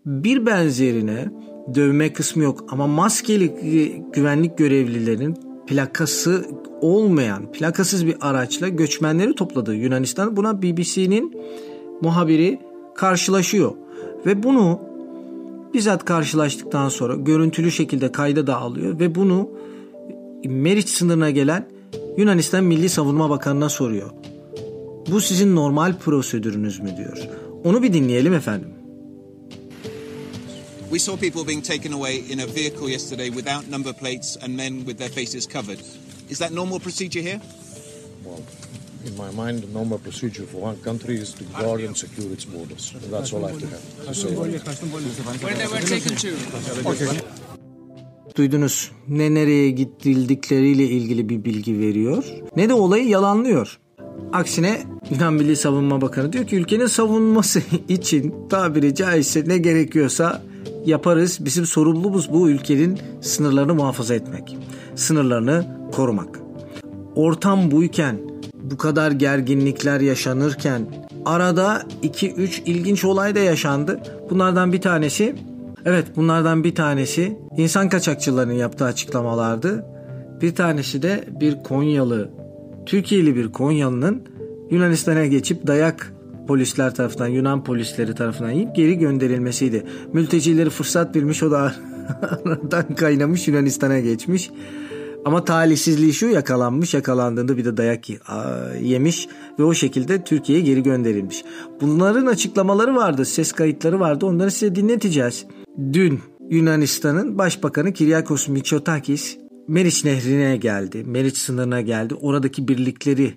bir 0.05 0.45
benzerine 0.45 1.31
dövme 1.75 2.13
kısmı 2.13 2.43
yok 2.43 2.65
ama 2.69 2.87
maskeli 2.87 3.47
güvenlik 4.13 4.57
görevlilerin 4.57 5.37
plakası 5.67 6.45
olmayan, 6.81 7.51
plakasız 7.51 8.05
bir 8.05 8.15
araçla 8.21 8.67
göçmenleri 8.67 9.35
topladı 9.35 9.75
Yunanistan. 9.75 10.37
Buna 10.37 10.61
BBC'nin 10.61 11.41
muhabiri 12.01 12.59
karşılaşıyor 12.95 13.71
ve 14.25 14.43
bunu 14.43 14.86
bizzat 15.77 16.05
karşılaştıktan 16.05 16.89
sonra 16.89 17.15
görüntülü 17.15 17.71
şekilde 17.71 18.11
kayda 18.11 18.47
da 18.47 18.57
alıyor 18.57 18.99
ve 18.99 19.15
bunu 19.15 19.49
Meriç 20.45 20.89
sınırına 20.89 21.29
gelen 21.29 21.67
Yunanistan 22.17 22.63
Milli 22.63 22.89
Savunma 22.89 23.29
Bakanı'na 23.29 23.69
soruyor. 23.69 24.09
Bu 25.11 25.21
sizin 25.21 25.55
normal 25.55 25.97
prosedürünüz 25.97 26.79
mü 26.79 26.97
diyor. 26.97 27.17
Onu 27.63 27.83
bir 27.83 27.93
dinleyelim 27.93 28.33
efendim. 28.33 28.69
We 30.89 30.99
saw 30.99 31.29
people 31.29 31.47
being 31.47 31.63
taken 31.65 31.91
away 31.91 32.17
in 32.17 32.39
a 32.39 32.47
vehicle 32.55 32.91
yesterday 32.91 33.27
without 33.27 33.71
number 33.71 33.93
plates 33.93 34.37
and 34.43 34.55
men 34.55 34.77
with 34.77 34.97
their 34.97 35.11
faces 35.11 35.47
covered. 35.47 35.79
Is 36.29 36.39
that 36.39 36.51
normal 36.51 36.79
procedure 36.79 37.21
here? 37.21 37.41
İn 39.07 39.13
my 39.13 39.45
mind, 39.45 39.63
the 39.63 39.73
normal 39.79 39.97
procedure 39.97 40.45
for 40.45 40.61
one 40.61 40.75
country 40.83 41.15
is 41.21 41.33
to 41.33 41.45
guard 41.61 41.83
and 41.83 41.95
secure 41.95 42.33
its 42.33 42.45
borders. 42.45 42.93
That's 43.11 43.33
all 43.33 43.43
I 43.43 43.47
have 43.47 43.59
to 43.59 43.67
have 43.67 43.81
to 45.81 45.87
taken 45.87 46.15
to? 46.15 46.27
Duydunuz 48.37 48.91
ne 49.07 49.33
nereye 49.33 49.71
gittildikleriyle 49.71 50.83
ilgili 50.83 51.29
bir 51.29 51.45
bilgi 51.45 51.79
veriyor 51.79 52.25
ne 52.55 52.69
de 52.69 52.73
olayı 52.73 53.07
yalanlıyor. 53.07 53.79
Aksine 54.33 54.83
Yunan 55.09 55.33
Milli 55.33 55.55
Savunma 55.55 56.01
Bakanı 56.01 56.33
diyor 56.33 56.47
ki 56.47 56.55
ülkenin 56.55 56.87
savunması 56.87 57.61
için 57.89 58.33
tabiri 58.49 58.95
caizse 58.95 59.43
ne 59.47 59.57
gerekiyorsa 59.57 60.43
yaparız. 60.85 61.45
Bizim 61.45 61.65
sorumluluğumuz 61.65 62.33
bu 62.33 62.49
ülkenin 62.49 62.99
sınırlarını 63.21 63.75
muhafaza 63.75 64.15
etmek. 64.15 64.57
Sınırlarını 64.95 65.65
korumak. 65.91 66.39
Ortam 67.15 67.71
buyken 67.71 68.36
bu 68.71 68.77
kadar 68.77 69.11
gerginlikler 69.11 69.99
yaşanırken 69.99 70.81
arada 71.25 71.81
2-3 72.03 72.63
ilginç 72.65 73.05
olay 73.05 73.35
da 73.35 73.39
yaşandı. 73.39 73.99
Bunlardan 74.29 74.73
bir 74.73 74.81
tanesi 74.81 75.35
evet 75.85 76.05
bunlardan 76.15 76.63
bir 76.63 76.75
tanesi 76.75 77.37
insan 77.57 77.89
kaçakçılarının 77.89 78.53
yaptığı 78.53 78.85
açıklamalardı. 78.85 79.85
Bir 80.41 80.55
tanesi 80.55 81.01
de 81.01 81.23
bir 81.39 81.63
Konyalı, 81.63 82.29
Türkiye'li 82.85 83.35
bir 83.35 83.51
Konyalı'nın 83.51 84.23
Yunanistan'a 84.71 85.25
geçip 85.25 85.67
dayak 85.67 86.13
polisler 86.47 86.95
tarafından, 86.95 87.27
Yunan 87.27 87.63
polisleri 87.63 88.15
tarafından 88.15 88.51
yiyip 88.51 88.75
geri 88.75 88.97
gönderilmesiydi. 88.97 89.83
Mültecileri 90.13 90.69
fırsat 90.69 91.15
bilmiş 91.15 91.43
o 91.43 91.51
da 91.51 91.75
aradan 92.45 92.95
kaynamış 92.95 93.47
Yunanistan'a 93.47 93.99
geçmiş. 93.99 94.51
Ama 95.25 95.45
talihsizliği 95.45 96.13
şu 96.13 96.27
yakalanmış 96.27 96.93
yakalandığında 96.93 97.57
bir 97.57 97.65
de 97.65 97.77
dayak 97.77 98.05
yemiş 98.81 99.27
ve 99.59 99.63
o 99.63 99.73
şekilde 99.73 100.23
Türkiye'ye 100.23 100.63
geri 100.63 100.83
gönderilmiş. 100.83 101.43
Bunların 101.81 102.25
açıklamaları 102.25 102.95
vardı 102.95 103.25
ses 103.25 103.51
kayıtları 103.51 103.99
vardı 103.99 104.25
onları 104.25 104.51
size 104.51 104.75
dinleteceğiz. 104.75 105.45
Dün 105.93 106.19
Yunanistan'ın 106.49 107.37
Başbakanı 107.37 107.93
Kyriakos 107.93 108.47
Mitsotakis 108.47 109.37
Meriç 109.67 110.05
Nehri'ne 110.05 110.57
geldi. 110.57 111.03
Meriç 111.03 111.37
sınırına 111.37 111.81
geldi. 111.81 112.15
Oradaki 112.15 112.67
birlikleri 112.67 113.33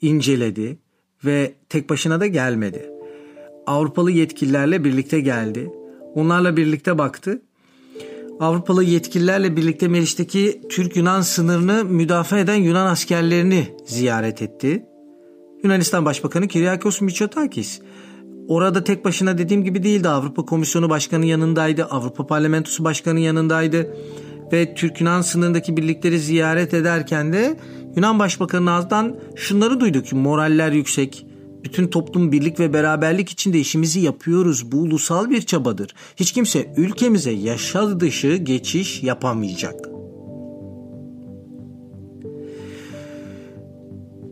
inceledi 0.00 0.78
ve 1.24 1.54
tek 1.68 1.90
başına 1.90 2.20
da 2.20 2.26
gelmedi. 2.26 2.90
Avrupalı 3.66 4.10
yetkililerle 4.10 4.84
birlikte 4.84 5.20
geldi. 5.20 5.70
Onlarla 6.14 6.56
birlikte 6.56 6.98
baktı. 6.98 7.42
Avrupalı 8.40 8.84
yetkililerle 8.84 9.56
birlikte 9.56 9.88
Meriç'teki 9.88 10.60
Türk-Yunan 10.70 11.20
sınırını 11.20 11.84
müdafaa 11.84 12.38
eden 12.38 12.54
Yunan 12.54 12.86
askerlerini 12.86 13.76
ziyaret 13.86 14.42
etti. 14.42 14.84
Yunanistan 15.64 16.04
Başbakanı 16.04 16.48
Kyriakos 16.48 17.00
Mitsotakis. 17.00 17.80
Orada 18.48 18.84
tek 18.84 19.04
başına 19.04 19.38
dediğim 19.38 19.64
gibi 19.64 19.82
değildi. 19.82 20.08
Avrupa 20.08 20.44
Komisyonu 20.44 20.90
Başkanı 20.90 21.26
yanındaydı. 21.26 21.84
Avrupa 21.84 22.26
Parlamentosu 22.26 22.84
Başkanı 22.84 23.20
yanındaydı. 23.20 23.96
Ve 24.52 24.74
Türk-Yunan 24.74 25.20
sınırındaki 25.20 25.76
birlikleri 25.76 26.18
ziyaret 26.18 26.74
ederken 26.74 27.32
de 27.32 27.56
Yunan 27.96 28.18
Başbakanı'nın 28.18 28.66
ağzından 28.66 29.16
şunları 29.36 29.80
duyduk 29.80 30.06
ki 30.06 30.16
moraller 30.16 30.72
yüksek. 30.72 31.26
Bütün 31.68 31.88
toplum 31.88 32.32
birlik 32.32 32.60
ve 32.60 32.72
beraberlik 32.72 33.30
içinde 33.30 33.58
işimizi 33.58 34.00
yapıyoruz. 34.00 34.72
Bu 34.72 34.76
ulusal 34.76 35.30
bir 35.30 35.42
çabadır. 35.42 35.94
Hiç 36.16 36.32
kimse 36.32 36.72
ülkemize 36.76 37.30
yaşa 37.30 38.00
dışı 38.00 38.36
geçiş 38.36 39.02
yapamayacak. 39.02 39.74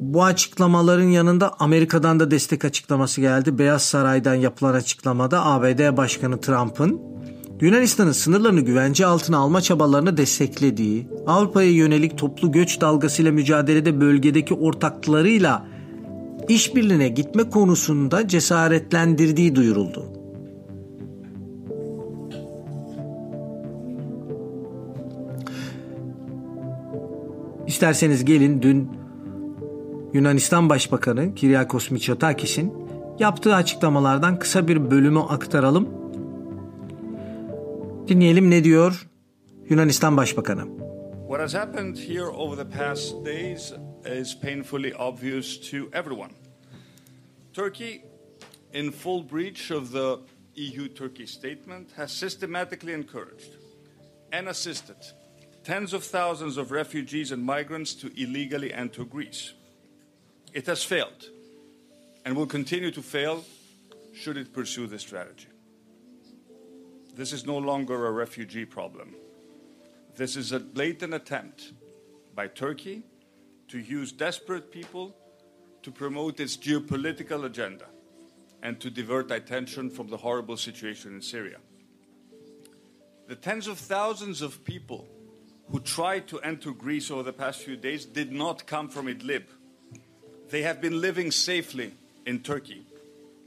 Bu 0.00 0.24
açıklamaların 0.24 1.08
yanında 1.08 1.54
Amerika'dan 1.58 2.20
da 2.20 2.30
destek 2.30 2.64
açıklaması 2.64 3.20
geldi. 3.20 3.58
Beyaz 3.58 3.82
Saray'dan 3.82 4.34
yapılan 4.34 4.74
açıklamada 4.74 5.46
ABD 5.46 5.96
Başkanı 5.96 6.40
Trump'ın 6.40 7.00
Yunanistan'ın 7.60 8.12
sınırlarını 8.12 8.60
güvence 8.60 9.06
altına 9.06 9.38
alma 9.38 9.60
çabalarını 9.60 10.16
desteklediği, 10.16 11.08
Avrupa'ya 11.26 11.70
yönelik 11.70 12.18
toplu 12.18 12.52
göç 12.52 12.80
dalgasıyla 12.80 13.32
mücadelede 13.32 14.00
bölgedeki 14.00 14.54
ortaklarıyla 14.54 15.75
işbirliğine 16.48 17.08
gitme 17.08 17.50
konusunda 17.50 18.28
cesaretlendirdiği 18.28 19.54
duyuruldu. 19.54 20.12
İsterseniz 27.66 28.24
gelin 28.24 28.62
dün 28.62 28.90
Yunanistan 30.12 30.68
Başbakanı 30.68 31.34
Kyriakos 31.34 31.90
Mitsotakis'in 31.90 32.72
yaptığı 33.18 33.54
açıklamalardan 33.54 34.38
kısa 34.38 34.68
bir 34.68 34.90
bölümü 34.90 35.20
aktaralım. 35.20 35.88
Dinleyelim 38.08 38.50
ne 38.50 38.64
diyor 38.64 39.08
Yunanistan 39.68 40.16
Başbakanı. 40.16 40.62
What 41.28 41.40
has 41.40 41.54
happened 41.54 41.96
here 41.96 42.26
over 42.26 42.56
the 42.56 42.78
past 42.78 43.26
days 43.26 43.72
is 44.06 44.34
painfully 44.34 44.92
obvious 44.92 45.56
to 45.56 45.90
everyone. 45.92 46.34
Turkey, 47.52 48.02
in 48.72 48.92
full 48.92 49.22
breach 49.22 49.70
of 49.70 49.90
the 49.90 50.20
EU 50.54 50.88
Turkey 50.88 51.26
statement, 51.26 51.90
has 51.96 52.12
systematically 52.12 52.92
encouraged 52.92 53.56
and 54.32 54.48
assisted 54.48 54.96
tens 55.64 55.92
of 55.92 56.04
thousands 56.04 56.56
of 56.56 56.70
refugees 56.70 57.32
and 57.32 57.42
migrants 57.42 57.94
to 57.94 58.10
illegally 58.20 58.72
enter 58.72 59.04
Greece. 59.04 59.52
It 60.52 60.66
has 60.66 60.84
failed 60.84 61.30
and 62.24 62.36
will 62.36 62.46
continue 62.46 62.90
to 62.92 63.02
fail 63.02 63.44
should 64.14 64.36
it 64.36 64.52
pursue 64.52 64.86
this 64.86 65.02
strategy. 65.02 65.48
This 67.14 67.32
is 67.32 67.46
no 67.46 67.58
longer 67.58 68.06
a 68.06 68.12
refugee 68.12 68.64
problem. 68.64 69.14
This 70.16 70.36
is 70.36 70.52
a 70.52 70.60
blatant 70.60 71.14
attempt 71.14 71.72
by 72.34 72.46
Turkey 72.46 73.02
to 73.68 73.78
use 73.78 74.12
desperate 74.12 74.70
people 74.70 75.14
to 75.82 75.90
promote 75.90 76.40
its 76.40 76.56
geopolitical 76.56 77.44
agenda 77.44 77.86
and 78.62 78.80
to 78.80 78.90
divert 78.90 79.30
attention 79.30 79.90
from 79.90 80.08
the 80.08 80.16
horrible 80.16 80.56
situation 80.56 81.14
in 81.14 81.22
Syria. 81.22 81.58
The 83.28 83.36
tens 83.36 83.66
of 83.66 83.78
thousands 83.78 84.42
of 84.42 84.64
people 84.64 85.06
who 85.70 85.80
tried 85.80 86.28
to 86.28 86.40
enter 86.40 86.70
Greece 86.70 87.10
over 87.10 87.22
the 87.22 87.32
past 87.32 87.60
few 87.60 87.76
days 87.76 88.04
did 88.04 88.32
not 88.32 88.66
come 88.66 88.88
from 88.88 89.06
Idlib. 89.06 89.44
They 90.50 90.62
have 90.62 90.80
been 90.80 91.00
living 91.00 91.30
safely 91.32 91.92
in 92.24 92.40
Turkey 92.40 92.86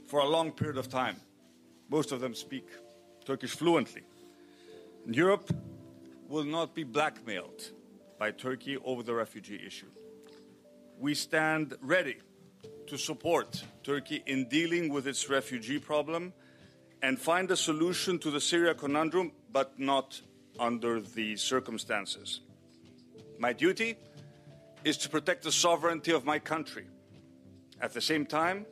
for 0.06 0.20
a 0.20 0.26
long 0.26 0.52
period 0.52 0.76
of 0.76 0.88
time. 0.88 1.16
Most 1.88 2.12
of 2.12 2.20
them 2.20 2.34
speak 2.34 2.68
Turkish 3.24 3.52
fluently. 3.52 4.02
Europe 5.06 5.50
will 6.28 6.44
not 6.44 6.74
be 6.74 6.84
blackmailed 6.84 7.70
by 8.18 8.30
Turkey 8.30 8.76
over 8.84 9.02
the 9.02 9.14
refugee 9.14 9.60
issue. 9.66 9.86
We 11.00 11.14
stand 11.14 11.78
ready 11.80 12.18
to 12.86 12.98
support 12.98 13.64
Turkey 13.82 14.22
in 14.26 14.50
dealing 14.50 14.92
with 14.92 15.06
its 15.06 15.30
refugee 15.30 15.78
problem 15.78 16.34
and 17.00 17.18
find 17.18 17.50
a 17.50 17.56
solution 17.56 18.18
to 18.18 18.30
the 18.30 18.38
Syria 18.38 18.74
conundrum, 18.74 19.32
but 19.50 19.78
not 19.78 20.20
under 20.58 21.00
these 21.00 21.40
circumstances. 21.40 22.40
My 23.38 23.54
duty 23.54 23.96
is 24.84 24.98
to 24.98 25.08
protect 25.08 25.42
the 25.42 25.50
sovereignty 25.50 26.12
of 26.12 26.26
my 26.26 26.38
country. 26.38 26.84
At 27.80 27.94
the 27.94 28.02
same 28.02 28.26
time, 28.26 28.66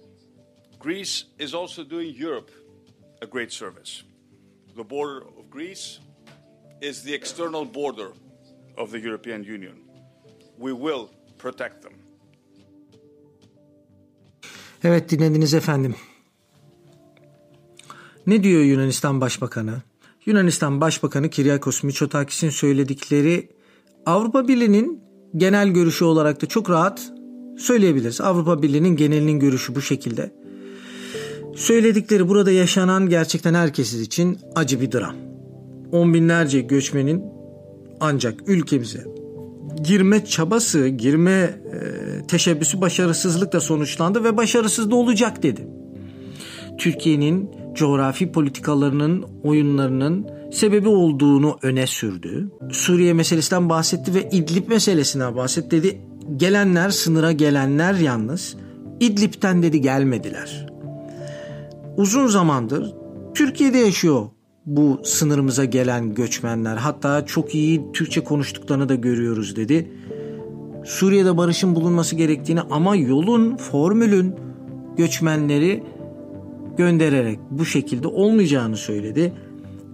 Greece 0.78 1.24
is 1.38 1.54
also 1.54 1.82
doing 1.82 2.14
Europe 2.14 2.50
a 3.22 3.26
great 3.26 3.52
service. 3.52 4.02
The 4.76 4.84
border 4.84 5.22
of 5.38 5.48
Greece 5.48 5.98
is 6.82 7.02
the 7.02 7.14
external 7.14 7.64
border 7.64 8.12
of 8.76 8.90
the 8.90 9.00
European 9.00 9.44
Union. 9.44 9.88
We 10.58 10.74
will 10.74 11.10
protect 11.38 11.80
them. 11.80 11.94
Evet 14.84 15.10
dinlediniz 15.10 15.54
efendim. 15.54 15.94
Ne 18.26 18.42
diyor 18.42 18.62
Yunanistan 18.62 19.20
Başbakanı? 19.20 19.82
Yunanistan 20.26 20.80
Başbakanı 20.80 21.30
Kyriakos 21.30 21.82
Mitsotakis'in 21.82 22.50
söyledikleri 22.50 23.48
Avrupa 24.06 24.48
Birliği'nin 24.48 25.00
genel 25.36 25.68
görüşü 25.68 26.04
olarak 26.04 26.42
da 26.42 26.46
çok 26.46 26.70
rahat 26.70 27.12
söyleyebiliriz. 27.58 28.20
Avrupa 28.20 28.62
Birliği'nin 28.62 28.96
genelinin 28.96 29.40
görüşü 29.40 29.74
bu 29.74 29.82
şekilde. 29.82 30.32
Söyledikleri 31.56 32.28
burada 32.28 32.50
yaşanan 32.50 33.08
gerçekten 33.08 33.54
herkes 33.54 33.94
için 33.94 34.38
acı 34.54 34.80
bir 34.80 34.92
dram. 34.92 35.14
On 35.92 36.14
binlerce 36.14 36.60
göçmenin 36.60 37.24
ancak 38.00 38.48
ülkemize 38.48 39.04
girme 39.82 40.24
çabası, 40.24 40.88
girme 40.88 41.60
e, 41.72 41.78
teşebbüsü 42.28 42.80
başarısızlıkla 42.80 43.60
sonuçlandı 43.60 44.24
ve 44.24 44.36
başarısız 44.36 44.90
da 44.90 44.94
olacak 44.94 45.42
dedi. 45.42 45.68
Türkiye'nin 46.78 47.50
coğrafi 47.74 48.32
politikalarının, 48.32 49.24
oyunlarının 49.42 50.26
sebebi 50.52 50.88
olduğunu 50.88 51.58
öne 51.62 51.86
sürdü. 51.86 52.50
Suriye 52.72 53.12
meselesinden 53.12 53.68
bahsetti 53.68 54.14
ve 54.14 54.28
İdlib 54.32 54.68
meselesinden 54.68 55.36
bahsetti 55.36 55.70
dedi. 55.70 56.00
Gelenler, 56.36 56.90
sınıra 56.90 57.32
gelenler 57.32 57.94
yalnız 57.94 58.56
İdlib'ten 59.00 59.62
dedi 59.62 59.80
gelmediler. 59.80 60.66
Uzun 61.96 62.26
zamandır 62.26 62.94
Türkiye'de 63.34 63.78
yaşıyor 63.78 64.26
bu 64.66 65.00
sınırımıza 65.04 65.64
gelen 65.64 66.14
göçmenler. 66.14 66.76
Hatta 66.76 67.26
çok 67.26 67.54
iyi 67.54 67.92
Türkçe 67.92 68.24
konuştuklarını 68.24 68.88
da 68.88 68.94
görüyoruz 68.94 69.56
dedi. 69.56 69.92
Suriye'de 70.84 71.36
barışın 71.36 71.74
bulunması 71.74 72.16
gerektiğini 72.16 72.60
ama 72.60 72.96
yolun, 72.96 73.56
formülün 73.56 74.34
göçmenleri 74.96 75.82
göndererek 76.76 77.38
bu 77.50 77.64
şekilde 77.64 78.08
olmayacağını 78.08 78.76
söyledi. 78.76 79.32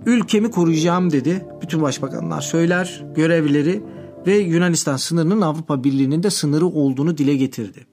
Ülkemi 0.07 0.51
koruyacağım 0.51 1.13
dedi. 1.13 1.47
Bütün 1.63 1.83
başbakanlar 1.83 2.41
söyler, 2.41 3.05
görevlileri 3.15 3.83
ve 4.27 4.37
Yunanistan 4.37 4.97
sınırının 4.97 5.41
Avrupa 5.41 5.85
Birliği'nin 5.85 6.23
de 6.23 6.31
sınırı 6.31 6.67
olduğunu 6.67 7.19
dile 7.19 7.37
getirdi. 7.37 7.87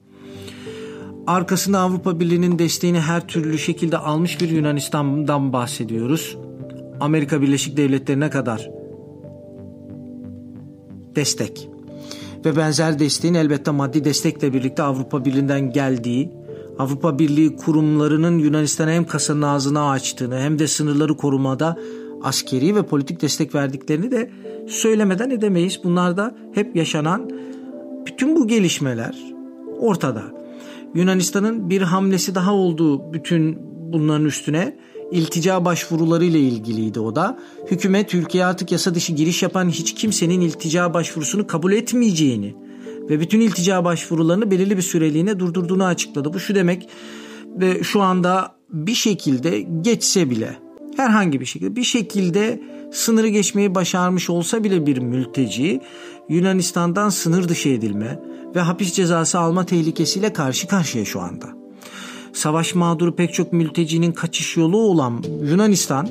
Arkasında 1.26 1.78
Avrupa 1.78 2.20
Birliği'nin 2.20 2.58
desteğini 2.58 3.00
her 3.00 3.26
türlü 3.26 3.58
şekilde 3.58 3.98
almış 3.98 4.40
bir 4.40 4.48
Yunanistan'dan 4.48 5.52
bahsediyoruz. 5.52 6.36
Amerika 7.00 7.42
Birleşik 7.42 7.76
Devletleri'ne 7.76 8.30
kadar 8.30 8.70
destek 11.16 11.71
ve 12.44 12.56
benzer 12.56 12.98
desteğin 12.98 13.34
elbette 13.34 13.70
maddi 13.70 14.04
destekle 14.04 14.52
birlikte 14.52 14.82
Avrupa 14.82 15.24
Birliği'nden 15.24 15.72
geldiği, 15.72 16.30
Avrupa 16.78 17.18
Birliği 17.18 17.56
kurumlarının 17.56 18.38
Yunanistan'a 18.38 18.90
hem 18.90 19.06
kasanın 19.06 19.42
ağzını 19.42 19.88
açtığını 19.90 20.38
hem 20.38 20.58
de 20.58 20.66
sınırları 20.66 21.16
korumada 21.16 21.76
askeri 22.22 22.76
ve 22.76 22.82
politik 22.82 23.22
destek 23.22 23.54
verdiklerini 23.54 24.10
de 24.10 24.30
söylemeden 24.68 25.30
edemeyiz. 25.30 25.80
Bunlar 25.84 26.16
da 26.16 26.34
hep 26.54 26.76
yaşanan 26.76 27.30
bütün 28.06 28.36
bu 28.36 28.46
gelişmeler 28.46 29.18
ortada. 29.78 30.22
Yunanistan'ın 30.94 31.70
bir 31.70 31.82
hamlesi 31.82 32.34
daha 32.34 32.54
olduğu 32.54 33.12
bütün 33.12 33.58
bunların 33.92 34.26
üstüne 34.26 34.76
iltica 35.12 35.64
başvuruları 35.64 36.24
ile 36.24 36.40
ilgiliydi 36.40 37.00
o 37.00 37.16
da. 37.16 37.38
Hükümet 37.70 38.14
ülkeye 38.14 38.44
artık 38.44 38.72
yasa 38.72 38.94
dışı 38.94 39.12
giriş 39.12 39.42
yapan 39.42 39.68
hiç 39.68 39.94
kimsenin 39.94 40.40
iltica 40.40 40.94
başvurusunu 40.94 41.46
kabul 41.46 41.72
etmeyeceğini 41.72 42.54
ve 43.10 43.20
bütün 43.20 43.40
iltica 43.40 43.84
başvurularını 43.84 44.50
belirli 44.50 44.76
bir 44.76 44.82
süreliğine 44.82 45.38
durdurduğunu 45.38 45.84
açıkladı. 45.84 46.32
Bu 46.32 46.40
şu 46.40 46.54
demek 46.54 46.88
ve 47.46 47.82
şu 47.82 48.02
anda 48.02 48.54
bir 48.70 48.94
şekilde 48.94 49.60
geçse 49.60 50.30
bile 50.30 50.56
herhangi 50.96 51.40
bir 51.40 51.46
şekilde 51.46 51.76
bir 51.76 51.84
şekilde 51.84 52.62
sınırı 52.92 53.28
geçmeyi 53.28 53.74
başarmış 53.74 54.30
olsa 54.30 54.64
bile 54.64 54.86
bir 54.86 54.98
mülteci 54.98 55.80
Yunanistan'dan 56.28 57.08
sınır 57.08 57.48
dışı 57.48 57.68
edilme 57.68 58.20
ve 58.54 58.60
hapis 58.60 58.92
cezası 58.92 59.38
alma 59.38 59.66
tehlikesiyle 59.66 60.32
karşı 60.32 60.68
karşıya 60.68 61.04
şu 61.04 61.20
anda. 61.20 61.61
Savaş 62.32 62.74
mağduru 62.74 63.16
pek 63.16 63.34
çok 63.34 63.52
mültecinin 63.52 64.12
kaçış 64.12 64.56
yolu 64.56 64.76
olan 64.76 65.24
Yunanistan 65.42 66.08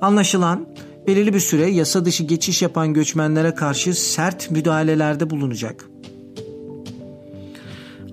anlaşılan 0.00 0.66
belirli 1.06 1.34
bir 1.34 1.40
süre 1.40 1.70
yasa 1.70 2.04
dışı 2.04 2.24
geçiş 2.24 2.62
yapan 2.62 2.94
göçmenlere 2.94 3.54
karşı 3.54 3.94
sert 3.94 4.50
müdahalelerde 4.50 5.30
bulunacak. 5.30 5.88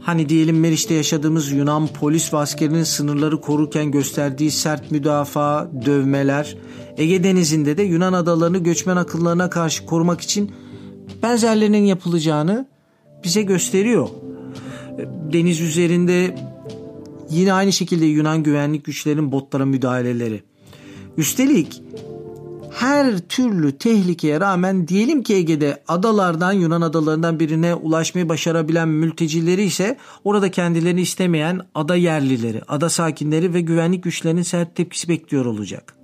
Hani 0.02 0.30
diyelim 0.30 0.60
Meriç'te 0.60 0.94
yaşadığımız 0.94 1.52
Yunan 1.52 1.88
polis 1.88 2.34
ve 2.34 2.38
askerinin 2.38 2.84
sınırları 2.84 3.42
korurken 3.42 3.92
gösterdiği 3.92 4.52
sert 4.52 4.92
müdafaa, 4.92 5.72
dövmeler, 5.86 6.58
Ege 6.98 7.24
Denizi'nde 7.24 7.78
de 7.78 7.84
Yunan 7.84 8.14
adalarını 8.14 8.58
göçmen 8.58 8.96
akıllarına 8.96 9.50
karşı 9.50 9.86
korumak 9.86 10.22
için 10.22 10.52
benzerlerinin 11.24 11.86
yapılacağını 11.86 12.68
bize 13.24 13.42
gösteriyor. 13.42 14.10
Deniz 15.34 15.62
üzerinde 15.62 16.36
yine 17.32 17.54
aynı 17.54 17.74
şekilde 17.74 18.06
Yunan 18.06 18.44
güvenlik 18.44 18.86
güçlerinin 18.86 19.32
botlara 19.32 19.66
müdahaleleri. 19.66 20.44
Üstelik 21.18 21.82
her 22.72 23.20
türlü 23.20 23.78
tehlikeye 23.78 24.40
rağmen 24.40 24.88
diyelim 24.88 25.24
ki 25.24 25.36
Ege'de 25.36 25.84
adalardan 25.88 26.52
Yunan 26.52 26.82
adalarından 26.82 27.40
birine 27.40 27.76
ulaşmayı 27.76 28.30
başarabilen 28.30 28.88
mültecileri 28.88 29.64
ise 29.64 29.98
orada 30.24 30.52
kendilerini 30.52 31.02
istemeyen 31.02 31.62
ada 31.76 31.96
yerlileri, 31.96 32.62
ada 32.68 32.90
sakinleri 32.90 33.54
ve 33.54 33.62
güvenlik 33.62 34.04
güçlerinin 34.04 34.42
sert 34.42 34.76
tepkisi 34.76 35.10
bekliyor 35.10 35.46
olacak. 35.46 35.96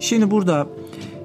Şimdi 0.00 0.30
burada 0.30 0.68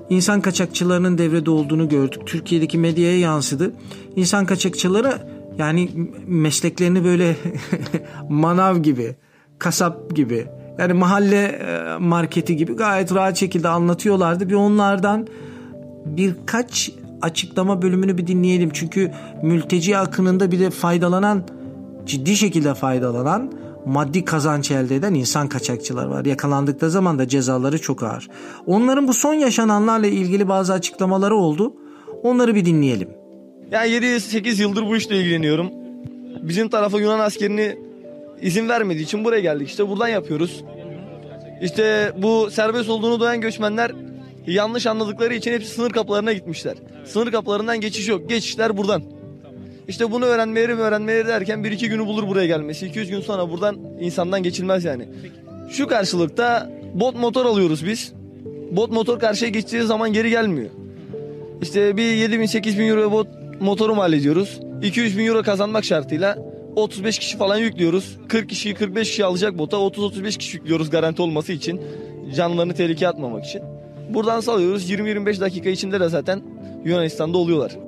insan 0.10 0.42
kaçakçılarının 0.42 1.18
devrede 1.18 1.50
olduğunu 1.50 1.90
gördük. 1.90 2.22
Türkiye'deki 2.26 2.78
medyaya 2.78 3.20
yansıdı. 3.20 3.74
İnsan 4.16 4.46
kaçakçıları 4.46 5.14
yani 5.58 5.90
mesleklerini 6.28 7.04
böyle 7.04 7.36
manav 8.30 8.78
gibi, 8.78 9.16
kasap 9.60 10.16
gibi, 10.16 10.48
yani 10.80 10.94
mahalle 10.94 11.62
marketi 12.00 12.56
gibi 12.56 12.74
gayet 12.74 13.16
rahat 13.16 13.38
şekilde 13.38 13.68
anlatıyorlardı. 13.70 14.50
Bir 14.50 14.54
onlardan 14.54 15.28
birkaç 16.06 16.92
açıklama 17.22 17.82
bölümünü 17.82 18.18
bir 18.18 18.28
dinleyelim. 18.28 18.70
Çünkü 18.74 19.12
mülteci 19.44 19.98
akınında 19.98 20.52
bir 20.52 20.60
de 20.60 20.70
faydalanan, 20.70 21.44
ciddi 22.06 22.36
şekilde 22.36 22.74
faydalanan 22.74 23.52
maddi 23.88 24.26
kazanç 24.26 24.72
elde 24.72 24.96
eden 24.96 25.14
insan 25.14 25.48
kaçakçılar 25.48 26.06
var. 26.06 26.26
Yakalandıkları 26.26 26.92
zaman 26.92 27.20
da 27.20 27.28
cezaları 27.28 27.82
çok 27.82 28.04
ağır. 28.04 28.28
Onların 28.66 29.08
bu 29.08 29.14
son 29.14 29.34
yaşananlarla 29.34 30.08
ilgili 30.08 30.48
bazı 30.48 30.74
açıklamaları 30.74 31.36
oldu. 31.36 31.74
Onları 32.24 32.56
bir 32.56 32.66
dinleyelim. 32.66 33.10
Yani 33.72 33.90
7-8 33.90 34.62
yıldır 34.62 34.88
bu 34.88 34.96
işle 34.96 35.18
ilgileniyorum. 35.18 35.70
Bizim 36.42 36.70
tarafa 36.70 37.00
Yunan 37.00 37.20
askerini 37.20 37.78
izin 38.42 38.70
vermediği 38.70 39.04
için 39.04 39.26
buraya 39.26 39.42
geldik. 39.42 39.68
İşte 39.68 39.90
buradan 39.90 40.08
yapıyoruz. 40.08 40.64
İşte 41.62 42.14
bu 42.18 42.52
serbest 42.52 42.90
olduğunu 42.90 43.20
duyan 43.20 43.42
göçmenler 43.42 43.92
yanlış 44.48 44.88
anladıkları 44.88 45.34
için 45.34 45.52
hepsi 45.52 45.70
sınır 45.70 45.90
kapılarına 45.92 46.34
gitmişler. 46.34 46.78
Sınır 47.06 47.32
kapılarından 47.32 47.82
geçiş 47.82 48.08
yok. 48.08 48.30
Geçişler 48.30 48.78
buradan. 48.78 49.04
İşte 49.88 50.12
bunu 50.12 50.26
öğrenmeleri 50.26 50.74
öğrenmeleri 50.74 51.28
derken 51.28 51.64
bir 51.64 51.72
iki 51.72 51.90
günü 51.90 52.06
bulur 52.06 52.28
buraya 52.28 52.48
gelmesi. 52.48 52.86
200 52.88 53.10
gün 53.10 53.22
sonra 53.22 53.52
buradan 53.52 53.78
insandan 54.00 54.44
geçilmez 54.44 54.86
yani. 54.86 55.10
Şu 55.70 55.88
karşılıkta 55.88 56.72
bot 56.94 57.16
motor 57.16 57.46
alıyoruz 57.46 57.86
biz. 57.86 58.14
Bot 58.72 58.92
motor 58.92 59.20
karşıya 59.20 59.52
geçtiği 59.52 59.84
zaman 59.84 60.14
geri 60.14 60.30
gelmiyor. 60.30 60.70
İşte 61.62 61.98
bir 61.98 62.14
7 62.14 62.40
bin 62.40 62.46
8 62.46 62.80
bin 62.80 62.88
euro 62.88 63.12
bot 63.12 63.28
motoru 63.60 63.96
mal 63.96 64.14
ediyoruz. 64.14 64.60
200 64.84 65.18
bin 65.18 65.26
euro 65.26 65.44
kazanmak 65.44 65.86
şartıyla 65.86 66.38
35 66.76 67.20
kişi 67.20 67.38
falan 67.38 67.58
yüklüyoruz. 67.58 68.18
40 68.28 68.50
kişi 68.50 68.74
45 68.74 69.10
kişi 69.10 69.26
alacak 69.26 69.58
bota 69.58 69.78
30-35 69.78 70.38
kişi 70.38 70.58
yüklüyoruz 70.58 70.90
garanti 70.90 71.22
olması 71.22 71.54
için. 71.54 71.82
Canlarını 72.36 72.74
tehlikeye 72.74 73.10
atmamak 73.10 73.46
için. 73.46 73.62
Buradan 74.10 74.40
salıyoruz 74.40 74.92
20-25 74.92 75.40
dakika 75.40 75.70
içinde 75.70 76.00
de 76.00 76.10
zaten 76.10 76.42
Yunanistan'da 76.86 77.38
oluyorlar. 77.38 77.87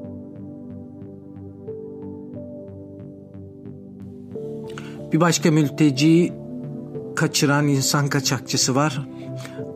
Bir 5.14 5.20
başka 5.20 5.52
mülteci 5.52 6.34
kaçıran 7.16 7.68
insan 7.68 8.08
kaçakçısı 8.08 8.76
var. 8.76 9.00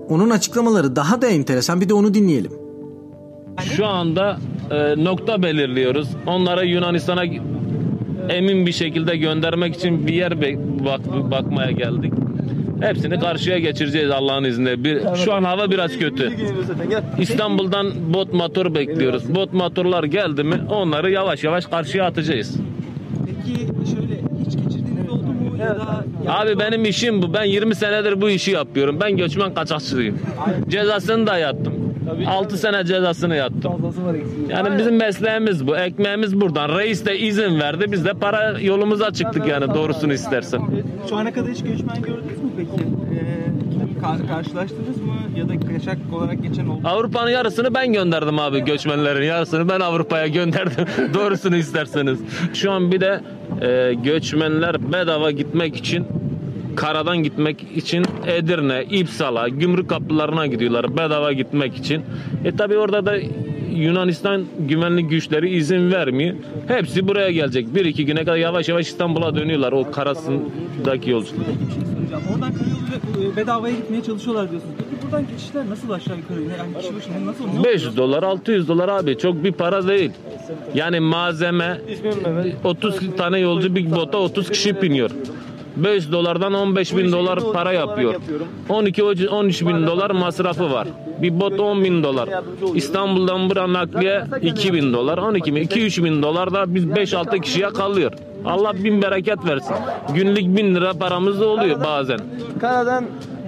Onun 0.10 0.30
açıklamaları 0.30 0.96
daha 0.96 1.22
da 1.22 1.28
enteresan. 1.28 1.82
Bir 1.82 1.90
de 1.90 1.94
onu 1.94 2.14
dinleyelim. 2.14 2.52
Şu 3.76 3.86
anda 3.86 4.38
e, 4.72 5.04
nokta 5.04 5.44
belirliyoruz. 5.44 6.10
Onlara 6.28 6.64
Yunanistan'a 6.64 7.24
emin 8.30 8.66
bir 8.66 8.72
şekilde 8.72 9.18
göndermek 9.18 9.76
için 9.76 10.08
bir 10.08 10.14
yer 10.14 10.42
bak, 10.86 11.32
bakmaya 11.32 11.72
geldik. 11.72 12.14
Hepsini 12.82 13.20
karşıya 13.20 13.60
geçireceğiz 13.60 14.12
Allah'ın 14.12 14.44
izniyle. 14.44 14.84
Bir, 14.84 15.16
şu 15.16 15.34
an 15.34 15.44
hava 15.44 15.72
biraz 15.72 15.98
kötü. 15.98 16.32
İstanbul'dan 17.20 18.14
bot 18.14 18.34
motor 18.34 18.76
bekliyoruz. 18.76 19.36
Bot 19.36 19.54
motorlar 19.54 20.04
geldi 20.04 20.44
mi 20.44 20.62
onları 20.70 21.12
yavaş 21.12 21.44
yavaş 21.44 21.66
karşıya 21.66 22.06
atacağız. 22.06 22.56
Peki 23.26 23.60
şöyle 23.92 24.22
hiç 24.46 24.58
geçirdiğiniz 24.58 25.10
oldu 25.10 25.24
mu 25.24 25.46
ya 25.46 25.52
da 25.52 25.53
Abi 26.28 26.60
benim 26.60 26.86
işim 26.86 27.22
bu. 27.22 27.34
Ben 27.34 27.44
20 27.44 27.76
senedir 27.76 28.22
bu 28.22 28.30
işi 28.30 28.52
yapıyorum. 28.52 28.98
Ben 29.02 29.18
göçmen 29.18 29.54
kaçakçıyım. 29.54 30.20
Cezasını 30.70 31.28
da 31.28 31.38
yattım. 31.38 31.74
6 32.28 32.58
sene 32.58 32.86
cezasını 32.86 33.36
yattım. 33.36 33.94
Yani 34.50 34.78
bizim 34.78 34.96
mesleğimiz 34.98 35.68
bu. 35.68 35.78
Ekmeğimiz 35.78 36.42
buradan. 36.42 36.78
Reis 36.78 37.06
de 37.06 37.20
izin 37.20 37.60
verdi. 37.60 37.92
Biz 37.92 38.06
de 38.06 38.14
para 38.14 38.60
yolumuza 38.60 39.12
çıktık 39.12 39.48
yani 39.48 39.74
doğrusunu 39.74 40.14
istersen. 40.14 40.62
Şu 41.10 41.16
ana 41.16 41.34
kadar 41.34 41.52
hiç 41.52 41.64
göçmen 41.64 42.02
gördünüz 42.02 42.38
mü 42.44 42.50
peki? 42.58 42.72
Ee, 42.72 44.02
kar- 44.02 44.28
karşılaştınız 44.28 44.98
mı? 44.98 45.14
Ya 45.38 45.50
da 45.50 45.54
kaçak 45.74 45.98
olarak 46.14 46.44
geçen 46.44 46.66
oldu 46.68 46.82
mu? 46.82 46.88
Avrupa'nın 46.90 47.30
yarısını 47.30 47.74
ben 47.76 47.94
gönderdim 47.94 48.40
abi 48.40 48.60
göçmenlerin 48.66 49.26
yarısını 49.26 49.70
ben 49.70 49.80
Avrupa'ya 49.80 50.28
gönderdim 50.28 50.86
doğrusunu 51.14 51.56
isterseniz. 51.56 52.20
Şu 52.54 52.72
an 52.72 52.92
bir 52.92 53.02
de 53.02 53.20
e, 53.64 53.94
göçmenler 54.04 54.94
bedava 54.94 55.32
gitmek 55.32 55.76
için 55.76 56.06
karadan 56.76 57.18
gitmek 57.18 57.66
için 57.76 58.06
Edirne, 58.28 58.84
İpsala, 58.92 59.48
gümrük 59.48 59.90
kapılarına 59.90 60.48
gidiyorlar 60.48 60.98
bedava 60.98 61.34
gitmek 61.34 61.76
için. 61.76 62.02
E 62.46 62.56
tabi 62.56 62.78
orada 62.78 63.06
da 63.06 63.18
Yunanistan 63.76 64.46
güvenlik 64.60 65.10
güçleri 65.10 65.50
izin 65.50 65.92
vermiyor. 65.92 66.36
Hepsi 66.68 67.08
buraya 67.08 67.32
gelecek. 67.32 67.76
Bir 67.76 67.86
iki 67.86 68.06
güne 68.06 68.20
kadar 68.20 68.38
yavaş 68.38 68.70
yavaş 68.70 68.88
İstanbul'a 68.88 69.36
dönüyorlar 69.36 69.72
o 69.72 69.92
karasındaki 69.92 71.10
yolculuk. 71.10 71.46
Oradan 72.34 72.54
karayoluyla 72.54 73.34
e, 73.34 73.36
bedavaya 73.36 73.76
gitmeye 73.76 74.04
çalışıyorlar 74.04 74.52
diyorsunuz. 74.52 74.76
Peki 74.78 75.04
buradan 75.04 75.28
geçişler 75.28 75.70
nasıl 75.70 75.90
aşağı 75.90 76.18
yukarı? 76.18 76.42
Yani 76.42 76.78
kişi 76.82 76.96
başına 76.96 77.26
nasıl? 77.26 77.46
ne 77.60 77.64
500 77.64 77.98
dolar 77.98 78.24
600 78.24 78.68
dolar 78.68 78.90
abi 78.90 79.18
çok 79.18 79.44
bir 79.44 79.52
para 79.52 79.88
değil. 79.88 80.12
Yani 80.76 81.00
malzeme 81.00 81.82
30 82.64 83.16
tane 83.18 83.40
yolcu 83.40 83.76
bir 83.76 83.92
bota 83.92 84.18
30 84.18 84.50
kişi 84.50 84.82
biniyor. 84.82 85.12
5 85.76 86.12
dolardan 86.12 86.54
15 86.54 86.98
bin 86.98 87.12
dolar 87.12 87.40
para 87.54 87.72
yapıyor. 87.72 88.16
12 88.70 89.04
13 89.04 89.62
bin 89.62 89.88
dolar 89.88 90.12
masrafı 90.12 90.72
var. 90.72 90.88
Bir 91.22 91.40
bot 91.40 91.60
10 91.60 91.84
bin 91.84 92.04
dolar. 92.04 92.30
İstanbul'dan 92.76 93.50
buraya 93.50 93.74
nakliye 93.74 94.24
2 94.42 94.74
bin 94.74 94.94
dolar. 94.94 95.18
12 95.18 95.56
bin 95.56 95.64
2-3 95.68 96.04
bin 96.04 96.24
dolar 96.24 96.54
da 96.54 96.76
biz 96.76 96.86
5-6 96.86 97.42
kişiye 97.42 97.70
kalıyor. 97.70 98.12
Allah 98.46 98.74
bin 98.84 99.02
bereket 99.02 99.46
versin. 99.46 99.76
Günlük 100.16 100.58
bin 100.58 100.76
lira 100.76 100.94
paramız 100.94 101.40
da 101.40 101.48
oluyor 101.48 101.84
bazen. 101.84 102.20
Karadan 102.62 103.06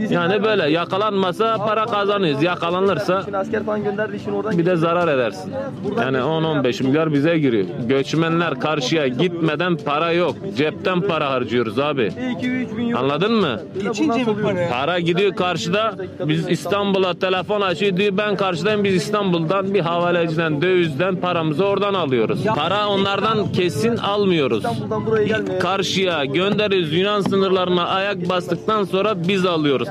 Yani 0.09 0.43
böyle 0.43 0.69
yakalanmasa 0.71 1.57
para 1.57 1.85
kazanıyoruz. 1.85 2.43
Yakalanırsa 2.43 3.21
Şimdi 3.23 3.37
asker 3.37 3.63
falan 3.63 3.83
gönderdiği 3.83 4.15
için 4.15 4.31
oradan 4.31 4.57
bir 4.57 4.65
de 4.65 4.75
zarar 4.75 5.07
edersin. 5.07 5.53
Yani 5.97 6.17
10-15 6.17 6.83
milyar 6.83 7.13
bize 7.13 7.37
giriyor. 7.37 7.65
Göçmenler 7.87 8.59
karşıya 8.59 9.07
gitmeden 9.07 9.77
para 9.77 10.11
yok. 10.11 10.35
Cepten 10.57 11.01
para 11.01 11.29
harcıyoruz 11.29 11.79
abi. 11.79 12.01
2-3 12.01 12.77
bin 12.77 12.89
euro. 12.89 12.99
Anladın 12.99 13.33
mı? 13.33 13.59
Mi 13.75 14.43
para? 14.43 14.69
Para 14.69 14.99
gidiyor 14.99 15.35
karşıda. 15.35 15.95
Biz 16.19 16.49
İstanbul'a 16.49 17.13
telefon 17.13 17.61
açıyor 17.61 17.97
diyor 17.97 18.17
ben 18.17 18.35
karşıdayım 18.35 18.83
biz 18.83 18.95
İstanbul'dan 18.95 19.73
bir 19.73 19.79
havaleciden 19.79 20.61
dövizden 20.61 21.15
paramızı 21.15 21.65
oradan 21.65 21.93
alıyoruz. 21.93 22.43
Para 22.55 22.87
onlardan 22.87 23.51
kesin 23.51 23.97
almıyoruz. 23.97 24.57
İstanbul'dan 24.65 25.05
buraya 25.05 25.27
gelmeye. 25.27 25.59
Karşıya 25.59 26.25
gönderiyoruz 26.25 26.93
Yunan 26.93 27.21
sınırlarına 27.21 27.87
ayak 27.87 28.29
bastıktan 28.29 28.83
sonra 28.83 29.27
biz 29.27 29.45
alıyoruz. 29.45 29.84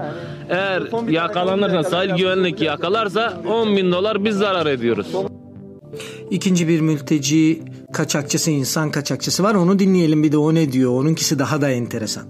Eğer 0.50 0.82
yakalanırsa 1.10 1.82
sahil 1.90 2.10
güvenlik 2.16 2.60
yakalarsa 2.62 3.40
10 3.48 3.76
bin 3.76 3.92
dolar 3.92 4.24
biz 4.24 4.36
zarar 4.36 4.66
ediyoruz. 4.66 5.06
İkinci 6.30 6.68
bir 6.68 6.80
mülteci 6.80 7.62
kaçakçısı, 7.92 8.50
insan 8.50 8.90
kaçakçısı 8.90 9.42
var. 9.42 9.54
Onu 9.54 9.78
dinleyelim 9.78 10.22
bir 10.22 10.32
de 10.32 10.38
o 10.38 10.54
ne 10.54 10.72
diyor. 10.72 10.92
Onunkisi 11.00 11.38
daha 11.38 11.60
da 11.60 11.70
enteresan. 11.70 12.24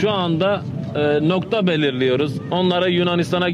Şu 0.00 0.10
anda 0.10 0.62
e, 0.94 1.28
nokta 1.28 1.66
belirliyoruz. 1.66 2.32
Onlara 2.50 2.86
Yunanistan'a 2.88 3.48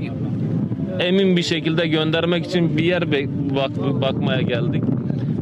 emin 1.00 1.36
bir 1.36 1.42
şekilde 1.42 1.86
göndermek 1.86 2.46
için 2.46 2.76
bir 2.76 2.84
yer 2.84 3.12
bak- 3.12 4.00
bakmaya 4.02 4.40
geldik. 4.42 4.82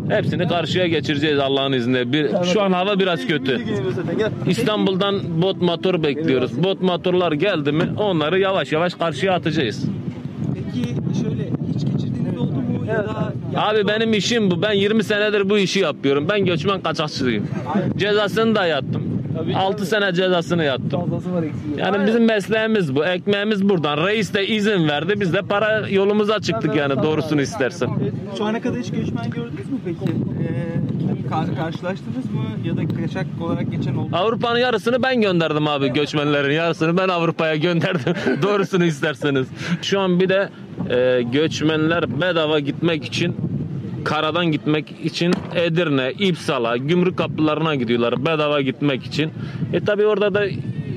Hepsini 0.08 0.48
karşıya 0.48 0.86
geçireceğiz 0.86 1.38
Allah'ın 1.38 1.72
izniyle. 1.72 2.12
Bir, 2.12 2.30
şu 2.52 2.62
an 2.62 2.72
hava 2.72 2.98
biraz 2.98 3.26
kötü. 3.26 3.60
İstanbul'dan 4.46 5.42
bot 5.42 5.62
motor 5.62 6.02
bekliyoruz. 6.02 6.62
Bot 6.64 6.82
motorlar 6.82 7.32
geldi 7.32 7.72
mi 7.72 7.88
onları 7.98 8.38
yavaş 8.40 8.72
yavaş 8.72 8.94
karşıya 8.94 9.34
atacağız. 9.34 9.84
Peki 10.54 10.88
şöyle 11.22 11.42
hiç 11.74 11.84
geçirdiğiniz 11.84 12.38
oldu 12.38 12.52
mu? 12.52 12.86
Ya 12.88 13.04
da 13.04 13.32
Abi 13.56 13.88
benim 13.88 14.12
işim 14.12 14.50
bu. 14.50 14.62
Ben 14.62 14.72
20 14.72 15.04
senedir 15.04 15.50
bu 15.50 15.58
işi 15.58 15.80
yapıyorum. 15.80 16.26
Ben 16.28 16.44
göçmen 16.44 16.80
kaçakçıyım. 16.80 17.48
Cezasını 17.96 18.54
da 18.54 18.66
yattım. 18.66 19.02
6 19.56 19.86
sene 19.86 20.12
cezasını 20.14 20.64
yattım. 20.64 21.00
Fazlası 21.00 21.32
var 21.34 21.42
eksiği. 21.42 21.74
Yani 21.78 22.06
bizim 22.06 22.24
mesleğimiz 22.24 22.94
bu. 22.96 23.04
Ekmeğimiz 23.04 23.68
buradan. 23.68 24.06
Reis 24.06 24.34
de 24.34 24.46
izin 24.46 24.88
verdi. 24.88 25.20
Biz 25.20 25.32
de 25.32 25.42
para 25.42 25.88
yolumuza 25.88 26.40
çıktık 26.40 26.76
yani 26.76 27.02
doğrusunu 27.02 27.40
istersen. 27.40 27.90
şu 28.38 28.44
ana 28.44 28.60
kadar 28.60 28.78
hiç 28.80 28.90
göçmen 28.90 29.30
gördünüz 29.30 29.70
mü 29.70 29.78
peki? 29.84 29.98
Ee, 30.04 31.28
kar- 31.28 31.56
karşılaştınız 31.56 32.24
mı? 32.24 32.44
Ya 32.64 32.76
da 32.76 32.80
kaçak 33.02 33.26
olarak 33.40 33.70
geçen 33.70 33.94
oldu 33.94 34.08
mu? 34.10 34.16
Avrupa'nın 34.16 34.58
yarısını 34.58 35.02
ben 35.02 35.20
gönderdim 35.20 35.68
abi 35.68 35.92
göçmenlerin 35.92 36.54
yarısını 36.54 36.96
ben 36.96 37.08
Avrupa'ya 37.08 37.56
gönderdim 37.56 38.14
doğrusunu 38.42 38.84
isterseniz. 38.84 39.46
Şu 39.82 40.00
an 40.00 40.20
bir 40.20 40.28
de 40.28 40.48
e, 40.90 41.22
göçmenler 41.22 42.20
bedava 42.20 42.58
gitmek 42.58 43.04
için 43.04 43.36
karadan 44.04 44.46
gitmek 44.46 44.94
için 45.04 45.34
Edirne, 45.54 46.12
İpsala, 46.18 46.76
gümrük 46.76 47.16
kapılarına 47.16 47.74
gidiyorlar 47.74 48.26
bedava 48.26 48.60
gitmek 48.60 49.04
için. 49.04 49.30
E 49.72 49.80
tabi 49.80 50.06
orada 50.06 50.34
da 50.34 50.46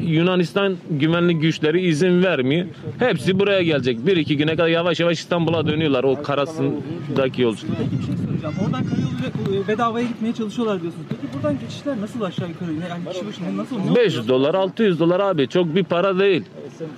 Yunanistan 0.05 0.75
güvenlik 0.89 1.41
güçleri 1.41 1.81
izin 1.81 2.23
vermiyor. 2.23 2.65
Hepsi 2.99 3.39
buraya 3.39 3.61
gelecek. 3.61 4.05
Bir 4.05 4.17
iki 4.17 4.37
güne 4.37 4.51
kadar 4.51 4.67
yavaş 4.67 4.99
yavaş 4.99 5.19
İstanbul'a 5.19 5.67
dönüyorlar 5.67 6.03
o 6.03 6.23
karasındaki 6.23 7.41
yolculuk. 7.41 7.75
Bir 7.79 8.05
şey 8.05 8.15
soracağım. 8.25 8.55
Oradan 8.65 8.83
karayoluyla 8.83 9.65
e, 9.65 9.67
bedavaya 9.67 10.07
gitmeye 10.07 10.33
çalışıyorlar 10.33 10.81
diyorsunuz. 10.81 11.05
Peki 11.09 11.33
buradan 11.33 11.59
geçişler 11.59 12.01
nasıl 12.01 12.21
aşağı 12.21 12.49
yukarı? 12.49 12.71
Yani 12.89 13.09
kişi 13.11 13.27
başına 13.27 13.57
nasıl? 13.57 13.79
ne 13.79 13.95
500 13.95 14.27
dolar 14.27 14.55
600 14.55 14.99
dolar 14.99 15.19
abi 15.19 15.47
çok 15.47 15.75
bir 15.75 15.83
para 15.83 16.19
değil. 16.19 16.43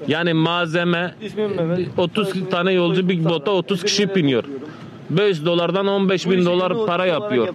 Yani 0.08 0.34
malzeme 0.34 1.16
30 1.98 2.50
tane 2.52 2.72
yolcu 2.74 3.10
bir 3.10 3.26
bota 3.26 3.52
30 3.52 3.84
kişi 3.84 4.16
biniyor. 4.16 4.44
5 5.18 5.46
dolardan 5.46 5.88
15 5.88 6.30
bin 6.30 6.46
dolar 6.46 6.86
para 6.86 7.06
yapıyor. 7.06 7.48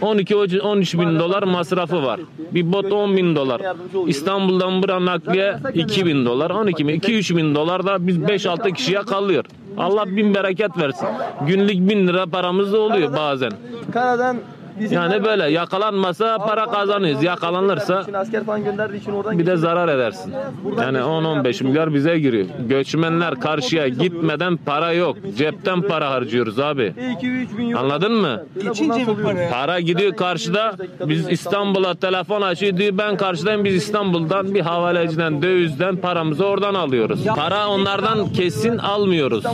12 0.00 0.36
13 0.36 0.94
bin 0.94 1.18
dolar 1.18 1.42
masrafı 1.42 2.02
var. 2.02 2.20
Bir 2.52 2.72
bot 2.72 2.92
10 2.92 3.16
bin 3.16 3.36
dolar. 3.36 3.62
İstanbul'dan 4.06 4.82
buraya 4.82 5.04
nakliye 5.04 5.56
2 5.74 6.06
bin 6.06 6.26
dolar. 6.26 6.50
12 6.50 6.88
bin 6.88 7.00
2-3 7.00 7.36
bin 7.36 7.54
dolar 7.54 7.86
da 7.86 8.06
biz 8.06 8.18
5-6 8.18 8.72
kişiye 8.72 9.02
kalıyor. 9.02 9.44
Allah 9.78 10.16
bin 10.16 10.34
bereket 10.34 10.78
versin. 10.78 11.08
Günlük 11.46 11.90
bin 11.90 12.08
lira 12.08 12.26
paramız 12.26 12.72
da 12.72 12.80
oluyor 12.80 13.16
bazen. 13.16 13.52
Karadan 13.92 14.36
bizim 14.80 14.96
Yani 14.98 15.24
böyle 15.24 15.50
yakalanmasa 15.50 16.38
para 16.38 16.66
kazanıyoruz. 16.66 17.22
Yakalanırsa 17.22 18.02
Şimdi 18.04 18.18
asker 18.18 18.44
falan 18.44 18.64
gönderdiği 18.64 18.96
için 18.96 19.12
oradan 19.12 19.38
bir 19.38 19.46
de 19.46 19.56
zarar 19.56 19.88
edersin. 19.88 20.34
Yani 20.80 20.98
10-15 20.98 21.64
milyar 21.64 21.94
bize 21.94 22.18
giriyor. 22.18 22.46
Göçmenler 22.68 23.40
karşıya 23.40 23.88
gitmeden 23.88 24.56
para 24.56 24.92
yok. 24.92 25.16
Cepten 25.36 25.82
para 25.82 26.10
harcıyoruz 26.10 26.58
abi. 26.58 26.94
2-3 27.22 27.58
bin 27.58 27.70
euro. 27.70 27.80
Anladın 27.80 28.12
mı? 28.12 28.42
Geçince 28.62 29.04
mi 29.04 29.22
para? 29.22 29.50
Para 29.50 29.80
gidiyor 29.80 30.16
karşıda. 30.16 30.76
Biz 31.00 31.30
İstanbul'a 31.30 31.94
telefon 31.94 32.42
açıyor 32.42 32.76
diyor 32.76 32.98
ben 32.98 33.16
karşıdayım 33.16 33.64
biz 33.64 33.74
İstanbul'dan 33.74 34.54
bir 34.54 34.60
havaleciden 34.60 35.42
dövizden 35.42 35.96
paramızı 35.96 36.46
oradan 36.46 36.74
alıyoruz. 36.74 37.24
Para 37.36 37.68
onlardan 37.68 38.32
kesin 38.32 38.78
almıyoruz. 38.78 39.44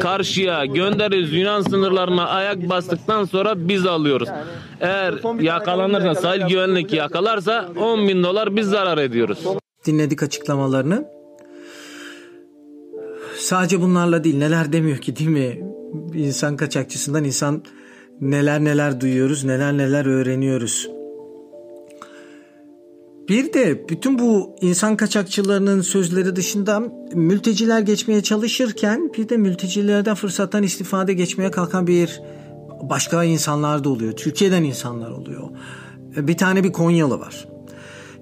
Karşıya 0.00 0.64
gönderiyoruz 0.64 1.32
Yunan 1.32 1.60
sınırlarına 1.62 2.26
ayak 2.28 2.68
bastıktan 2.68 3.24
sonra 3.24 3.52
biz 3.56 3.86
alıyoruz. 3.86 4.21
Eğer 4.80 5.40
yakalanırsa 5.40 6.14
sahil 6.14 6.46
güvenlik 6.48 6.92
yakalarsa 6.92 7.68
10 7.76 8.08
bin 8.08 8.22
dolar 8.22 8.56
biz 8.56 8.66
zarar 8.66 8.98
ediyoruz. 8.98 9.38
Dinledik 9.86 10.22
açıklamalarını. 10.22 11.04
Sadece 13.38 13.80
bunlarla 13.80 14.24
değil 14.24 14.36
neler 14.36 14.72
demiyor 14.72 14.98
ki 14.98 15.16
değil 15.16 15.30
mi? 15.30 15.60
İnsan 16.14 16.56
kaçakçısından 16.56 17.24
insan 17.24 17.62
neler 18.20 18.64
neler 18.64 19.00
duyuyoruz, 19.00 19.44
neler 19.44 19.72
neler 19.72 20.06
öğreniyoruz. 20.06 20.88
Bir 23.28 23.52
de 23.52 23.88
bütün 23.88 24.18
bu 24.18 24.56
insan 24.60 24.96
kaçakçılarının 24.96 25.80
sözleri 25.80 26.36
dışında 26.36 26.82
mülteciler 27.14 27.80
geçmeye 27.80 28.22
çalışırken 28.22 29.12
bir 29.18 29.28
de 29.28 29.36
mültecilerden 29.36 30.14
fırsattan 30.14 30.62
istifade 30.62 31.12
geçmeye 31.12 31.50
kalkan 31.50 31.86
bir 31.86 32.20
başka 32.82 33.24
insanlar 33.24 33.84
da 33.84 33.88
oluyor. 33.88 34.12
Türkiye'den 34.12 34.62
insanlar 34.62 35.10
oluyor. 35.10 35.48
Bir 36.16 36.36
tane 36.36 36.64
bir 36.64 36.72
Konyalı 36.72 37.20
var. 37.20 37.48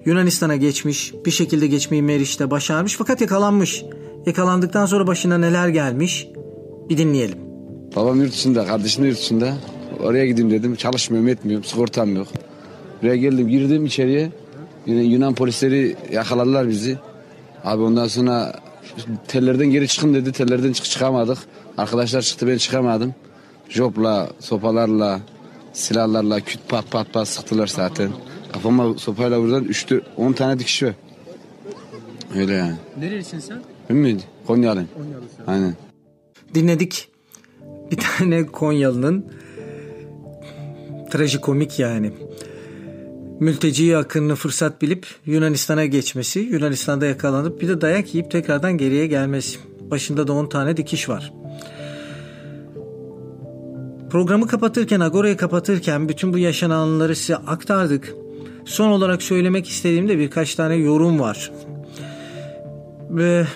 Yunanistan'a 0.05 0.55
geçmiş, 0.55 1.13
bir 1.25 1.31
şekilde 1.31 1.67
geçmeyi 1.67 2.03
Meriç'te 2.03 2.51
başarmış 2.51 2.95
fakat 2.97 3.21
yakalanmış. 3.21 3.85
Yakalandıktan 4.25 4.85
sonra 4.85 5.07
başına 5.07 5.37
neler 5.37 5.67
gelmiş 5.67 6.27
bir 6.89 6.97
dinleyelim. 6.97 7.37
Babam 7.95 8.21
yurt 8.21 8.31
dışında, 8.31 8.65
kardeşim 8.65 9.03
de 9.03 9.07
yurt 9.07 9.17
dışında. 9.17 9.53
Oraya 10.03 10.25
gideyim 10.25 10.51
dedim. 10.51 10.75
Çalışmıyorum, 10.75 11.29
etmiyorum. 11.29 11.63
Sigortam 11.63 12.15
yok. 12.15 12.27
Buraya 13.01 13.15
geldim, 13.15 13.47
girdim 13.47 13.85
içeriye. 13.85 14.31
Yine 14.85 15.03
Yunan 15.03 15.35
polisleri 15.35 15.95
yakaladılar 16.11 16.69
bizi. 16.69 16.97
Abi 17.63 17.83
ondan 17.83 18.07
sonra 18.07 18.59
tellerden 19.27 19.67
geri 19.67 19.87
çıkın 19.87 20.13
dedi. 20.13 20.31
Tellerden 20.31 20.73
çık 20.73 20.85
çıkamadık. 20.85 21.37
Arkadaşlar 21.77 22.21
çıktı 22.21 22.47
ben 22.47 22.57
çıkamadım. 22.57 23.15
Jopla, 23.71 24.29
sopalarla, 24.39 25.19
silahlarla 25.73 26.39
küt 26.39 26.59
pat 26.69 26.91
pat 26.91 27.13
pat 27.13 27.27
sıktılar 27.27 27.67
zaten. 27.67 28.11
Kafama 28.53 28.93
sopayla 28.97 29.39
vurdular. 29.39 29.61
Üçtü, 29.61 30.01
on 30.17 30.33
tane 30.33 30.59
dikiş 30.59 30.83
var. 30.83 30.93
Öyle 32.35 32.53
yani. 32.53 32.75
Nerelisin 32.99 33.39
sen? 33.39 33.61
Ben 33.89 33.97
mi? 33.97 34.17
Konyalıyım. 34.47 34.89
Konyalısın. 34.97 35.43
Aynen. 35.47 35.75
Dinledik 36.53 37.09
bir 37.91 37.97
tane 37.97 38.45
Konyalı'nın 38.45 39.25
trajikomik 41.11 41.79
yani 41.79 42.13
mülteci 43.39 43.97
akınını 43.97 44.35
fırsat 44.35 44.81
bilip 44.81 45.07
Yunanistan'a 45.25 45.85
geçmesi, 45.85 46.39
Yunanistan'da 46.39 47.05
yakalanıp 47.05 47.61
bir 47.61 47.67
de 47.67 47.81
dayak 47.81 48.15
yiyip 48.15 48.31
tekrardan 48.31 48.77
geriye 48.77 49.07
gelmesi. 49.07 49.59
Başında 49.81 50.27
da 50.27 50.33
10 50.33 50.45
tane 50.45 50.77
dikiş 50.77 51.09
var. 51.09 51.33
Programı 54.11 54.47
kapatırken, 54.47 54.99
Agora'yı 54.99 55.37
kapatırken 55.37 56.09
bütün 56.09 56.33
bu 56.33 56.37
yaşananları 56.37 57.15
size 57.15 57.35
aktardık. 57.35 58.15
Son 58.65 58.91
olarak 58.91 59.23
söylemek 59.23 59.69
istediğimde 59.69 60.19
birkaç 60.19 60.55
tane 60.55 60.75
yorum 60.75 61.19
var. 61.19 61.51
Ve 63.09 63.47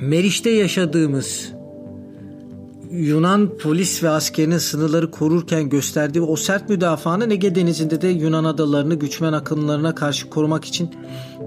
Meriç'te 0.00 0.50
yaşadığımız 0.50 1.52
Yunan 2.90 3.58
polis 3.58 4.02
ve 4.02 4.08
askerinin 4.08 4.58
sınırları 4.58 5.10
korurken 5.10 5.68
gösterdiği 5.68 6.20
o 6.20 6.36
sert 6.36 6.68
müdafaanın 6.68 7.30
Ege 7.30 7.54
Denizi'nde 7.54 8.00
de 8.00 8.08
Yunan 8.08 8.44
adalarını 8.44 8.94
güçmen 8.94 9.32
akınlarına 9.32 9.94
karşı 9.94 10.30
korumak 10.30 10.64
için 10.64 10.90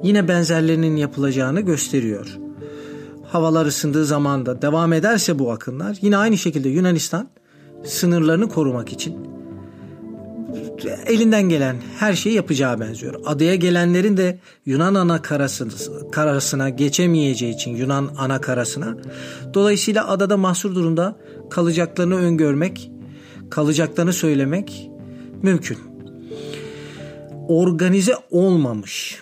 yine 0.03 0.27
benzerlerinin 0.27 0.95
yapılacağını 0.95 1.61
gösteriyor. 1.61 2.37
Havalar 3.31 3.65
ısındığı 3.65 4.05
zaman 4.05 4.45
da 4.45 4.61
devam 4.61 4.93
ederse 4.93 5.39
bu 5.39 5.51
akınlar 5.51 5.97
yine 6.01 6.17
aynı 6.17 6.37
şekilde 6.37 6.69
Yunanistan 6.69 7.29
sınırlarını 7.85 8.49
korumak 8.49 8.93
için 8.93 9.35
elinden 11.05 11.49
gelen 11.49 11.75
her 11.99 12.13
şeyi 12.13 12.35
yapacağı 12.35 12.79
benziyor. 12.79 13.13
Adaya 13.25 13.55
gelenlerin 13.55 14.17
de 14.17 14.39
Yunan 14.65 14.95
ana 14.95 15.21
karasına, 15.21 15.71
karasına 16.11 16.69
geçemeyeceği 16.69 17.55
için 17.55 17.75
Yunan 17.75 18.09
ana 18.17 18.41
karasına 18.41 18.97
dolayısıyla 19.53 20.07
adada 20.07 20.37
mahsur 20.37 20.75
durumda 20.75 21.17
kalacaklarını 21.49 22.15
öngörmek, 22.15 22.91
kalacaklarını 23.49 24.13
söylemek 24.13 24.91
mümkün. 25.41 25.77
Organize 27.47 28.13
olmamış. 28.31 29.19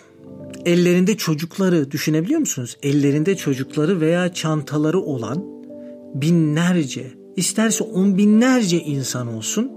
Ellerinde 0.64 1.16
çocukları 1.16 1.90
düşünebiliyor 1.90 2.40
musunuz? 2.40 2.76
Ellerinde 2.82 3.36
çocukları 3.36 4.00
veya 4.00 4.32
çantaları 4.32 5.00
olan 5.00 5.44
binlerce, 6.14 7.23
isterse 7.36 7.84
on 7.84 8.18
binlerce 8.18 8.80
insan 8.80 9.34
olsun 9.34 9.72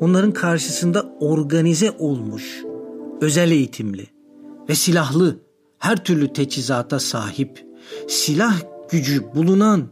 onların 0.00 0.32
karşısında 0.32 1.16
organize 1.20 1.90
olmuş, 1.98 2.62
özel 3.20 3.50
eğitimli 3.50 4.06
ve 4.68 4.74
silahlı 4.74 5.40
her 5.78 6.04
türlü 6.04 6.32
teçhizata 6.32 6.98
sahip, 6.98 7.66
silah 8.08 8.60
gücü 8.90 9.34
bulunan 9.34 9.88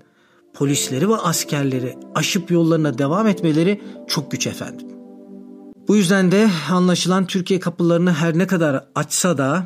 polisleri 0.54 1.08
ve 1.08 1.16
askerleri 1.16 1.94
aşıp 2.14 2.50
yollarına 2.50 2.98
devam 2.98 3.26
etmeleri 3.26 3.82
çok 4.08 4.30
güç 4.30 4.46
efendim. 4.46 4.86
Bu 5.88 5.96
yüzden 5.96 6.32
de 6.32 6.48
anlaşılan 6.70 7.26
Türkiye 7.26 7.60
kapılarını 7.60 8.12
her 8.12 8.38
ne 8.38 8.46
kadar 8.46 8.84
açsa 8.94 9.38
da 9.38 9.64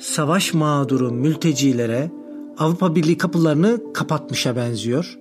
savaş 0.00 0.54
mağduru 0.54 1.12
mültecilere 1.12 2.10
Avrupa 2.58 2.94
Birliği 2.94 3.18
kapılarını 3.18 3.92
kapatmışa 3.94 4.56
benziyor. 4.56 5.18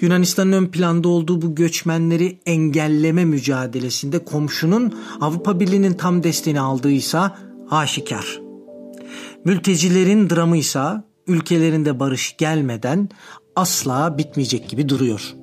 Yunanistan'ın 0.00 0.52
ön 0.52 0.66
planda 0.66 1.08
olduğu 1.08 1.42
bu 1.42 1.54
göçmenleri 1.54 2.38
engelleme 2.46 3.24
mücadelesinde 3.24 4.24
komşunun 4.24 4.94
Avrupa 5.20 5.60
Birliği'nin 5.60 5.94
tam 5.94 6.22
desteğini 6.22 6.60
aldığıysa 6.60 7.38
aşikar. 7.70 8.40
Mültecilerin 9.44 10.30
dramıysa 10.30 11.04
ülkelerinde 11.26 12.00
barış 12.00 12.36
gelmeden 12.36 13.08
asla 13.56 14.18
bitmeyecek 14.18 14.68
gibi 14.68 14.88
duruyor. 14.88 15.34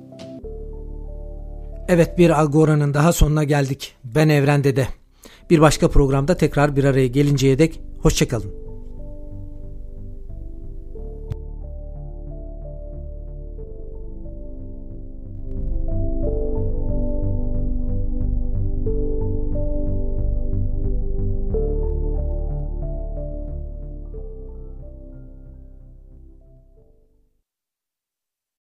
Evet 1.88 2.18
bir 2.18 2.40
Agora'nın 2.40 2.94
daha 2.94 3.12
sonuna 3.12 3.44
geldik. 3.44 3.94
Ben 4.04 4.28
Evren 4.28 4.64
Dede. 4.64 4.88
Bir 5.50 5.60
başka 5.60 5.88
programda 5.88 6.36
tekrar 6.36 6.76
bir 6.76 6.84
araya 6.84 7.06
gelinceye 7.06 7.58
dek 7.58 7.80
hoşçakalın. 7.98 8.63